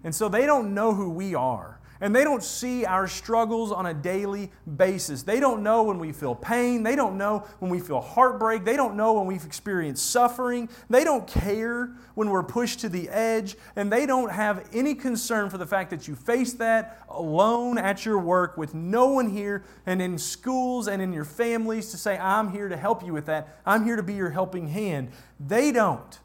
And 0.04 0.14
so 0.14 0.30
they 0.30 0.46
don't 0.46 0.74
know 0.74 0.94
who 0.94 1.10
we 1.10 1.36
are. 1.36 1.78
And 2.00 2.16
they 2.16 2.24
don't 2.24 2.44
see 2.44 2.86
our 2.86 3.08
struggles 3.08 3.72
on 3.72 3.88
a 3.88 3.94
daily 3.94 4.52
basis. 4.76 5.24
They 5.24 5.40
don't 5.40 5.64
know 5.64 5.84
when 5.84 5.98
we 5.98 6.12
feel 6.12 6.36
pain. 6.36 6.84
They 6.84 6.96
don't 6.96 7.18
know 7.18 7.48
when 7.58 7.72
we 7.72 7.80
feel 7.80 8.02
heartbreak. 8.02 8.66
They 8.66 8.76
don't 8.76 8.96
know 8.96 9.14
when 9.14 9.26
we've 9.26 9.44
experienced 9.44 10.12
suffering. 10.12 10.70
They 10.90 11.04
don't 11.04 11.28
care 11.28 11.92
when 12.14 12.30
we're 12.30 12.44
pushed 12.44 12.82
to 12.82 12.90
the 12.90 13.10
edge. 13.10 13.56
And 13.76 13.92
they 13.92 14.06
don't 14.06 14.32
have 14.32 14.70
any 14.74 14.94
concern 14.94 15.50
for 15.50 15.58
the 15.58 15.66
fact 15.66 15.90
that 15.90 16.08
you 16.08 16.16
face 16.16 16.54
that 16.54 17.04
alone 17.10 17.80
at 17.80 18.06
your 18.06 18.20
work 18.20 18.58
with 18.58 18.76
no 18.76 19.08
one 19.08 19.32
here 19.32 19.64
and 19.88 20.00
in 20.00 20.20
schools 20.20 20.88
and 20.88 21.02
in 21.02 21.12
your 21.14 21.26
families 21.26 21.90
to 21.92 21.98
say, 21.98 22.16
I'm 22.18 22.52
here 22.52 22.70
to 22.70 22.78
help 22.78 23.04
you 23.04 23.12
with 23.12 23.26
that. 23.26 23.60
I'm 23.66 23.84
here 23.86 23.96
to 23.96 24.04
be 24.04 24.14
your 24.14 24.30
helping 24.30 24.68
hand. 24.68 25.10
They 25.40 25.72
don't. 25.72 26.20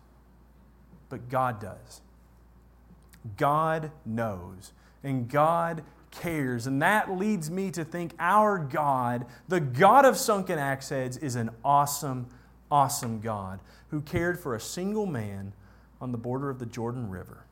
But 1.09 1.31
God 1.31 1.61
does. 1.61 2.03
God 3.37 3.91
knows 4.05 4.73
and 5.03 5.29
God 5.29 5.83
cares. 6.11 6.67
And 6.67 6.81
that 6.83 7.11
leads 7.11 7.51
me 7.51 7.71
to 7.73 7.85
think 7.85 8.15
our 8.19 8.59
God, 8.59 9.27
the 9.49 9.61
God 9.61 10.05
of 10.05 10.17
sunken 10.17 10.59
axe 10.59 10.91
heads, 10.91 11.17
is 11.17 11.35
an 11.35 11.51
awesome, 11.65 12.27
awesome 12.71 13.21
God 13.21 13.61
who 13.91 14.01
cared 14.01 14.39
for 14.39 14.55
a 14.55 14.61
single 14.61 15.07
man 15.07 15.53
on 16.01 16.13
the 16.13 16.19
border 16.19 16.51
of 16.51 16.59
the 16.59 16.67
Jordan 16.67 17.11
River, 17.11 17.45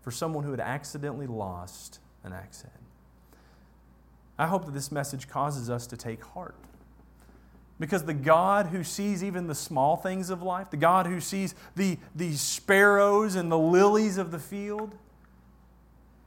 for 0.00 0.10
someone 0.10 0.44
who 0.44 0.50
had 0.50 0.60
accidentally 0.60 1.26
lost 1.26 2.00
an 2.24 2.32
axe 2.32 2.62
head. 2.62 2.70
I 4.38 4.46
hope 4.46 4.64
that 4.64 4.72
this 4.72 4.90
message 4.90 5.28
causes 5.28 5.68
us 5.70 5.86
to 5.88 5.96
take 5.96 6.24
heart. 6.24 6.54
Because 7.82 8.04
the 8.04 8.14
God 8.14 8.66
who 8.66 8.84
sees 8.84 9.24
even 9.24 9.48
the 9.48 9.56
small 9.56 9.96
things 9.96 10.30
of 10.30 10.40
life, 10.40 10.70
the 10.70 10.76
God 10.76 11.04
who 11.04 11.18
sees 11.18 11.52
the, 11.74 11.98
the 12.14 12.32
sparrows 12.36 13.34
and 13.34 13.50
the 13.50 13.58
lilies 13.58 14.18
of 14.18 14.30
the 14.30 14.38
field, 14.38 14.94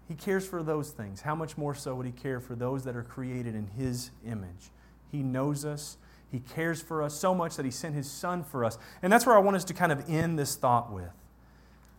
he 0.09 0.15
cares 0.15 0.45
for 0.45 0.61
those 0.61 0.89
things. 0.89 1.21
How 1.21 1.33
much 1.33 1.57
more 1.57 1.73
so 1.73 1.95
would 1.95 2.05
He 2.05 2.11
care 2.11 2.41
for 2.41 2.55
those 2.55 2.83
that 2.83 2.93
are 2.97 3.03
created 3.03 3.55
in 3.55 3.67
His 3.67 4.11
image? 4.25 4.69
He 5.13 5.23
knows 5.23 5.63
us. 5.63 5.95
He 6.29 6.41
cares 6.41 6.81
for 6.81 7.01
us 7.01 7.13
so 7.13 7.33
much 7.33 7.55
that 7.55 7.63
He 7.63 7.71
sent 7.71 7.95
His 7.95 8.11
Son 8.11 8.43
for 8.43 8.65
us. 8.65 8.77
And 9.01 9.13
that's 9.13 9.25
where 9.25 9.37
I 9.37 9.39
want 9.39 9.55
us 9.55 9.63
to 9.63 9.73
kind 9.73 9.93
of 9.93 10.09
end 10.09 10.37
this 10.37 10.57
thought 10.57 10.91
with. 10.91 11.13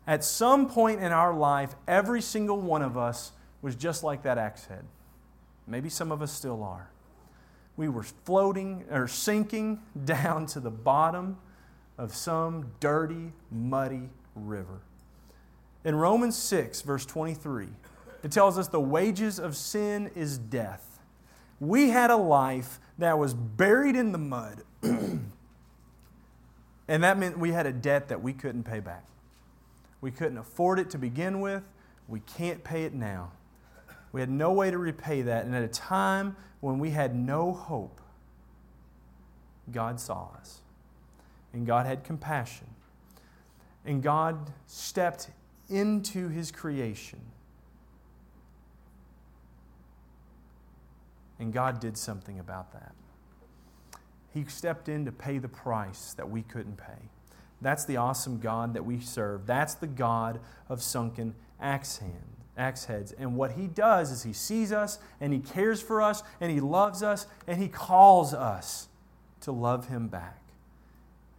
At 0.06 0.22
some 0.22 0.68
point 0.68 1.00
in 1.00 1.12
our 1.12 1.34
life, 1.34 1.74
every 1.88 2.20
single 2.20 2.60
one 2.60 2.82
of 2.82 2.98
us 2.98 3.32
was 3.62 3.74
just 3.74 4.04
like 4.04 4.22
that 4.24 4.36
axe 4.36 4.66
head. 4.66 4.84
Maybe 5.66 5.88
some 5.88 6.12
of 6.12 6.20
us 6.20 6.30
still 6.30 6.62
are. 6.62 6.90
We 7.76 7.88
were 7.88 8.02
floating 8.02 8.84
or 8.90 9.08
sinking 9.08 9.80
down 10.04 10.46
to 10.46 10.60
the 10.60 10.70
bottom 10.70 11.38
of 11.98 12.14
some 12.14 12.72
dirty, 12.80 13.32
muddy 13.50 14.10
river. 14.34 14.80
In 15.84 15.94
Romans 15.94 16.36
6, 16.36 16.82
verse 16.82 17.06
23, 17.06 17.68
it 18.22 18.32
tells 18.32 18.58
us 18.58 18.68
the 18.68 18.80
wages 18.80 19.38
of 19.38 19.56
sin 19.56 20.10
is 20.14 20.36
death. 20.36 20.98
We 21.60 21.90
had 21.90 22.10
a 22.10 22.16
life 22.16 22.80
that 22.98 23.18
was 23.18 23.34
buried 23.34 23.96
in 23.96 24.12
the 24.12 24.18
mud, 24.18 24.62
and 24.82 25.30
that 26.88 27.18
meant 27.18 27.38
we 27.38 27.52
had 27.52 27.66
a 27.66 27.72
debt 27.72 28.08
that 28.08 28.22
we 28.22 28.32
couldn't 28.32 28.64
pay 28.64 28.80
back. 28.80 29.04
We 30.00 30.10
couldn't 30.10 30.38
afford 30.38 30.78
it 30.78 30.90
to 30.90 30.98
begin 30.98 31.40
with. 31.40 31.62
We 32.08 32.20
can't 32.20 32.62
pay 32.62 32.84
it 32.84 32.94
now. 32.94 33.32
We 34.16 34.22
had 34.22 34.30
no 34.30 34.50
way 34.50 34.70
to 34.70 34.78
repay 34.78 35.20
that. 35.20 35.44
And 35.44 35.54
at 35.54 35.62
a 35.62 35.68
time 35.68 36.36
when 36.60 36.78
we 36.78 36.88
had 36.88 37.14
no 37.14 37.52
hope, 37.52 38.00
God 39.70 40.00
saw 40.00 40.30
us. 40.38 40.62
And 41.52 41.66
God 41.66 41.84
had 41.84 42.02
compassion. 42.02 42.68
And 43.84 44.02
God 44.02 44.52
stepped 44.66 45.28
into 45.68 46.28
his 46.28 46.50
creation. 46.50 47.20
And 51.38 51.52
God 51.52 51.78
did 51.78 51.98
something 51.98 52.38
about 52.38 52.72
that. 52.72 52.94
He 54.32 54.46
stepped 54.46 54.88
in 54.88 55.04
to 55.04 55.12
pay 55.12 55.36
the 55.36 55.46
price 55.46 56.14
that 56.14 56.30
we 56.30 56.40
couldn't 56.40 56.78
pay. 56.78 57.10
That's 57.60 57.84
the 57.84 57.98
awesome 57.98 58.40
God 58.40 58.72
that 58.72 58.86
we 58.86 58.98
serve. 58.98 59.46
That's 59.46 59.74
the 59.74 59.86
God 59.86 60.40
of 60.70 60.82
sunken 60.82 61.34
axe, 61.60 61.98
hand, 61.98 62.35
axe 62.56 62.84
heads. 62.86 63.12
And 63.12 63.36
what 63.36 63.52
He 63.52 63.66
does 63.66 64.10
is 64.10 64.22
He 64.22 64.32
sees 64.32 64.72
us 64.72 64.98
and 65.20 65.32
He 65.32 65.38
cares 65.40 65.80
for 65.80 66.02
us 66.02 66.22
and 66.40 66.50
He 66.50 66.60
loves 66.60 67.02
us 67.02 67.26
and 67.46 67.60
He 67.60 67.68
calls 67.68 68.34
us 68.34 68.88
to 69.42 69.52
love 69.52 69.88
Him 69.88 70.08
back. 70.08 70.40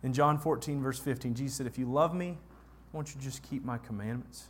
In 0.03 0.13
John 0.13 0.37
14, 0.37 0.81
verse 0.81 0.99
15, 0.99 1.35
Jesus 1.35 1.57
said, 1.57 1.67
If 1.67 1.77
you 1.77 1.85
love 1.85 2.13
me, 2.13 2.37
won't 2.93 3.13
you 3.13 3.21
just 3.21 3.43
keep 3.43 3.65
my 3.65 3.77
commandments? 3.77 4.47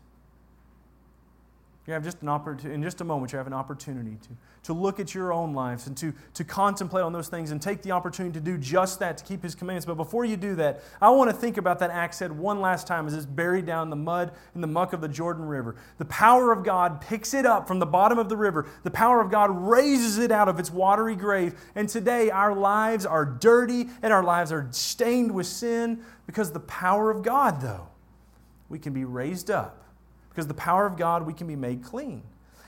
You 1.87 1.93
have 1.93 2.03
just 2.03 2.21
an 2.21 2.27
opportunity, 2.27 2.75
in 2.75 2.83
just 2.83 2.99
a 2.99 3.05
moment, 3.05 3.31
you 3.31 3.37
have 3.37 3.47
an 3.47 3.53
opportunity 3.53 4.17
to, 4.21 4.29
to 4.63 4.73
look 4.73 4.99
at 4.99 5.15
your 5.15 5.31
own 5.31 5.53
lives 5.53 5.87
and 5.87 5.95
to, 5.95 6.13
to 6.33 6.43
contemplate 6.43 7.05
on 7.05 7.13
those 7.13 7.29
things 7.29 7.51
and 7.51 7.61
take 7.61 7.81
the 7.81 7.91
opportunity 7.91 8.33
to 8.37 8.43
do 8.43 8.57
just 8.57 8.99
that, 8.99 9.17
to 9.19 9.23
keep 9.23 9.41
His 9.41 9.55
commandments. 9.55 9.85
But 9.85 9.95
before 9.95 10.25
you 10.25 10.35
do 10.35 10.53
that, 10.55 10.83
I 11.01 11.09
want 11.11 11.31
to 11.31 11.35
think 11.35 11.55
about 11.55 11.79
that 11.79 11.89
axe 11.89 12.19
head 12.19 12.33
one 12.33 12.59
last 12.59 12.87
time 12.87 13.07
as 13.07 13.13
it's 13.13 13.25
buried 13.25 13.65
down 13.65 13.83
in 13.83 13.89
the 13.89 13.95
mud 13.95 14.33
in 14.53 14.59
the 14.59 14.67
muck 14.67 14.91
of 14.91 14.99
the 14.99 15.07
Jordan 15.07 15.45
River. 15.45 15.77
The 15.97 16.03
power 16.05 16.51
of 16.51 16.65
God 16.65 16.99
picks 16.99 17.33
it 17.33 17.45
up 17.45 17.69
from 17.69 17.79
the 17.79 17.85
bottom 17.85 18.19
of 18.19 18.27
the 18.27 18.35
river. 18.35 18.67
The 18.83 18.91
power 18.91 19.21
of 19.21 19.31
God 19.31 19.49
raises 19.49 20.17
it 20.17 20.29
out 20.29 20.49
of 20.49 20.59
its 20.59 20.69
watery 20.69 21.15
grave. 21.15 21.55
And 21.73 21.87
today, 21.87 22.29
our 22.29 22.53
lives 22.53 23.05
are 23.05 23.23
dirty 23.23 23.87
and 24.01 24.11
our 24.11 24.23
lives 24.23 24.51
are 24.51 24.67
stained 24.71 25.31
with 25.31 25.47
sin 25.47 26.03
because 26.25 26.51
the 26.51 26.59
power 26.59 27.09
of 27.09 27.23
God, 27.23 27.61
though, 27.61 27.87
we 28.67 28.77
can 28.77 28.91
be 28.91 29.05
raised 29.05 29.49
up 29.49 29.86
because 30.37 30.45
the 30.45 30.53
power 30.53 30.85
of 30.85 30.97
God, 30.97 31.25
we 31.25 31.33
can 31.33 31.47
be 31.47 31.55
made 31.55 31.83
clean. 31.83 32.21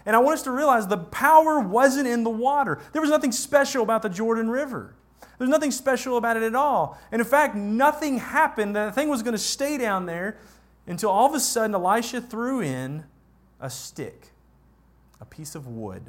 And 0.04 0.16
I 0.16 0.20
want 0.20 0.34
us 0.34 0.42
to 0.46 0.52
realize 0.52 0.88
the 0.88 0.98
power 0.98 1.60
wasn't 1.60 2.08
in 2.08 2.24
the 2.24 2.30
water. 2.32 2.80
There 2.94 3.02
was 3.02 3.12
nothing 3.12 3.32
special 3.32 3.84
about 3.84 4.02
the 4.02 4.10
Jordan 4.10 4.50
River. 4.50 4.96
There's 5.38 5.52
nothing 5.52 5.70
special 5.70 6.18
about 6.18 6.36
it 6.36 6.42
at 6.42 6.56
all. 6.56 6.98
And 7.12 7.22
in 7.22 7.28
fact, 7.28 7.54
nothing 7.54 8.18
happened. 8.18 8.76
The 8.76 8.92
thing 8.92 9.08
was 9.08 9.22
going 9.22 9.36
to 9.36 9.38
stay 9.38 9.78
down 9.78 10.08
there 10.08 10.40
until 10.88 11.12
all 11.12 11.28
of 11.28 11.36
a 11.36 11.40
sudden 11.40 11.76
Elisha 11.76 12.22
threw 12.22 12.60
in 12.60 13.04
a 13.60 13.70
stick, 13.70 14.30
a 15.22 15.26
piece 15.26 15.54
of 15.54 15.68
wood. 15.68 16.02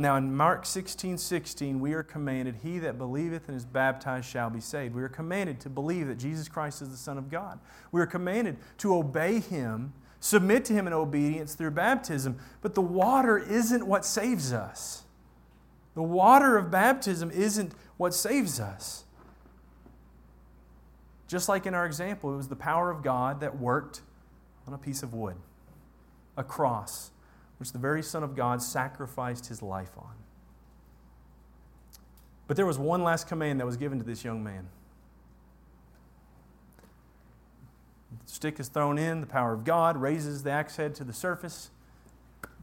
Now, 0.00 0.16
in 0.16 0.34
Mark 0.34 0.64
16 0.64 1.18
16, 1.18 1.78
we 1.78 1.92
are 1.92 2.02
commanded, 2.02 2.56
He 2.62 2.78
that 2.78 2.96
believeth 2.96 3.48
and 3.48 3.56
is 3.56 3.66
baptized 3.66 4.26
shall 4.26 4.48
be 4.48 4.60
saved. 4.60 4.94
We 4.94 5.02
are 5.02 5.10
commanded 5.10 5.60
to 5.60 5.68
believe 5.68 6.06
that 6.06 6.14
Jesus 6.14 6.48
Christ 6.48 6.80
is 6.80 6.88
the 6.88 6.96
Son 6.96 7.18
of 7.18 7.30
God. 7.30 7.60
We 7.92 8.00
are 8.00 8.06
commanded 8.06 8.56
to 8.78 8.94
obey 8.94 9.40
Him, 9.40 9.92
submit 10.18 10.64
to 10.66 10.72
Him 10.72 10.86
in 10.86 10.94
obedience 10.94 11.54
through 11.54 11.72
baptism. 11.72 12.38
But 12.62 12.74
the 12.74 12.80
water 12.80 13.36
isn't 13.36 13.86
what 13.86 14.06
saves 14.06 14.54
us. 14.54 15.02
The 15.94 16.02
water 16.02 16.56
of 16.56 16.70
baptism 16.70 17.30
isn't 17.30 17.74
what 17.98 18.14
saves 18.14 18.58
us. 18.58 19.04
Just 21.28 21.46
like 21.46 21.66
in 21.66 21.74
our 21.74 21.84
example, 21.84 22.32
it 22.32 22.38
was 22.38 22.48
the 22.48 22.56
power 22.56 22.90
of 22.90 23.02
God 23.02 23.40
that 23.40 23.58
worked 23.58 24.00
on 24.66 24.72
a 24.72 24.78
piece 24.78 25.02
of 25.02 25.12
wood, 25.12 25.36
a 26.38 26.42
cross 26.42 27.10
which 27.60 27.72
the 27.72 27.78
very 27.78 28.02
Son 28.02 28.22
of 28.22 28.34
God 28.34 28.62
sacrificed 28.62 29.46
his 29.48 29.62
life 29.62 29.90
on. 29.98 30.14
But 32.46 32.56
there 32.56 32.64
was 32.64 32.78
one 32.78 33.04
last 33.04 33.28
command 33.28 33.60
that 33.60 33.66
was 33.66 33.76
given 33.76 33.98
to 33.98 34.04
this 34.04 34.24
young 34.24 34.42
man. 34.42 34.66
The 38.26 38.32
stick 38.32 38.58
is 38.58 38.68
thrown 38.68 38.96
in, 38.96 39.20
the 39.20 39.26
power 39.26 39.52
of 39.52 39.64
God 39.64 39.98
raises 39.98 40.42
the 40.42 40.50
axe 40.50 40.76
head 40.76 40.94
to 40.96 41.04
the 41.04 41.12
surface. 41.12 41.70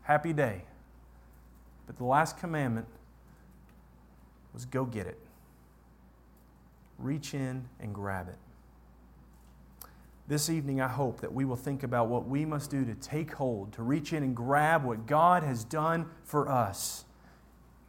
Happy 0.01 0.33
day. 0.33 0.63
But 1.85 1.97
the 1.97 2.03
last 2.03 2.39
commandment 2.39 2.87
was 4.51 4.65
go 4.65 4.83
get 4.83 5.05
it. 5.05 5.19
Reach 6.97 7.35
in 7.35 7.69
and 7.79 7.93
grab 7.93 8.29
it. 8.29 8.39
This 10.27 10.49
evening, 10.49 10.81
I 10.81 10.89
hope 10.89 11.21
that 11.21 11.33
we 11.33 11.45
will 11.45 11.55
think 11.55 11.83
about 11.83 12.09
what 12.09 12.27
we 12.27 12.43
must 12.43 12.69
do 12.69 12.83
to 12.83 12.93
take 12.95 13.33
hold, 13.33 13.71
to 13.73 13.81
reach 13.81 14.11
in 14.11 14.23
and 14.23 14.35
grab 14.35 14.83
what 14.83 15.05
God 15.05 15.41
has 15.43 15.63
done 15.63 16.07
for 16.25 16.49
us. 16.49 17.05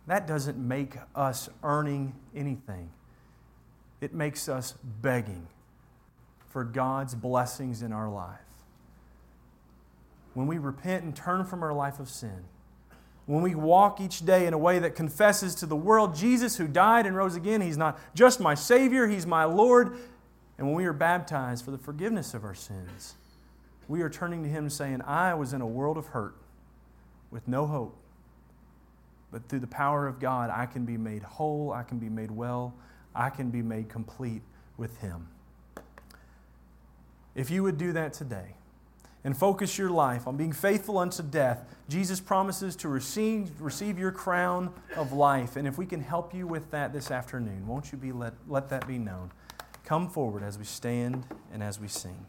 That 0.07 0.29
doesn't 0.29 0.57
make 0.57 0.96
us 1.16 1.48
earning 1.64 2.14
anything, 2.35 2.90
it 4.01 4.14
makes 4.14 4.48
us 4.48 4.74
begging 5.03 5.48
for 6.51 6.64
God's 6.64 7.14
blessings 7.14 7.83
in 7.83 7.92
our 7.92 8.09
life. 8.09 8.38
When 10.35 10.46
we 10.46 10.59
repent 10.59 11.03
and 11.03 11.14
turn 11.14 11.44
from 11.44 11.64
our 11.64 11.72
life 11.72 11.98
of 11.98 12.09
sin, 12.09 12.44
when 13.27 13.42
we 13.42 13.55
walk 13.55 14.01
each 14.01 14.24
day 14.24 14.46
in 14.46 14.55
a 14.55 14.59
way 14.59 14.79
that 14.79 14.94
confesses 14.94 15.57
to 15.57 15.66
the 15.66 15.77
world 15.77 16.14
Jesus 16.14 16.57
who 16.57 16.66
died 16.66 17.05
and 17.05 17.16
rose 17.16 17.35
again, 17.35 17.61
He's 17.61 17.77
not 17.77 17.98
just 18.14 18.38
my 18.38 18.55
Savior, 18.55 19.09
He's 19.09 19.27
my 19.27 19.44
Lord. 19.44 19.98
And 20.59 20.66
when 20.66 20.77
we 20.77 20.85
are 20.87 20.92
baptized 20.92 21.64
for 21.64 21.71
the 21.71 21.79
forgiveness 21.79 22.35
of 22.35 22.44
our 22.44 22.55
sins, 22.55 23.14
we 23.87 24.03
are 24.03 24.11
turning 24.11 24.42
to 24.42 24.49
Him 24.49 24.68
saying, 24.68 25.01
I 25.03 25.35
was 25.35 25.53
in 25.53 25.61
a 25.61 25.66
world 25.66 25.97
of 25.97 26.09
hurt 26.09 26.35
with 27.31 27.47
no 27.47 27.66
hope. 27.66 27.97
But 29.31 29.49
through 29.49 29.61
the 29.61 29.66
power 29.68 30.07
of 30.07 30.18
God, 30.18 30.51
I 30.51 30.66
can 30.66 30.85
be 30.85 30.97
made 30.97 31.23
whole, 31.23 31.73
I 31.73 31.85
can 31.85 31.99
be 31.99 32.09
made 32.09 32.31
well, 32.31 32.75
I 33.14 33.31
can 33.31 33.51
be 33.51 33.62
made 33.62 33.88
complete 33.88 34.42
with 34.77 34.99
Him. 34.99 35.29
If 37.35 37.51
you 37.51 37.62
would 37.62 37.79
do 37.79 37.92
that 37.92 38.12
today 38.12 38.55
and 39.23 39.37
focus 39.37 39.79
your 39.79 39.90
life 39.90 40.27
on 40.27 40.37
being 40.37 40.53
faithful 40.53 40.99
unto 40.99 41.23
death, 41.23 41.64
Jesus 41.88 42.21
promises 42.21 42.75
to 42.77 42.88
receive, 42.88 43.61
receive 43.61 43.99
your 43.99 44.11
crown 44.11 44.73
of 44.97 45.12
life. 45.12 45.57
And 45.57 45.68
if 45.68 45.79
we 45.79 45.87
can 45.87 46.01
help 46.01 46.35
you 46.35 46.47
with 46.47 46.71
that 46.73 46.92
this 46.92 47.11
afternoon, 47.11 47.66
won't 47.66 47.92
you 47.92 47.99
be 47.99 48.12
let, 48.12 48.35
let 48.49 48.68
that 48.71 48.88
be 48.88 48.99
known? 48.99 49.31
Come 49.88 50.11
forward 50.11 50.42
as 50.42 50.59
we 50.59 50.66
stand 50.66 51.24
and 51.51 51.62
as 51.62 51.81
we 51.81 51.88
sing. 51.88 52.27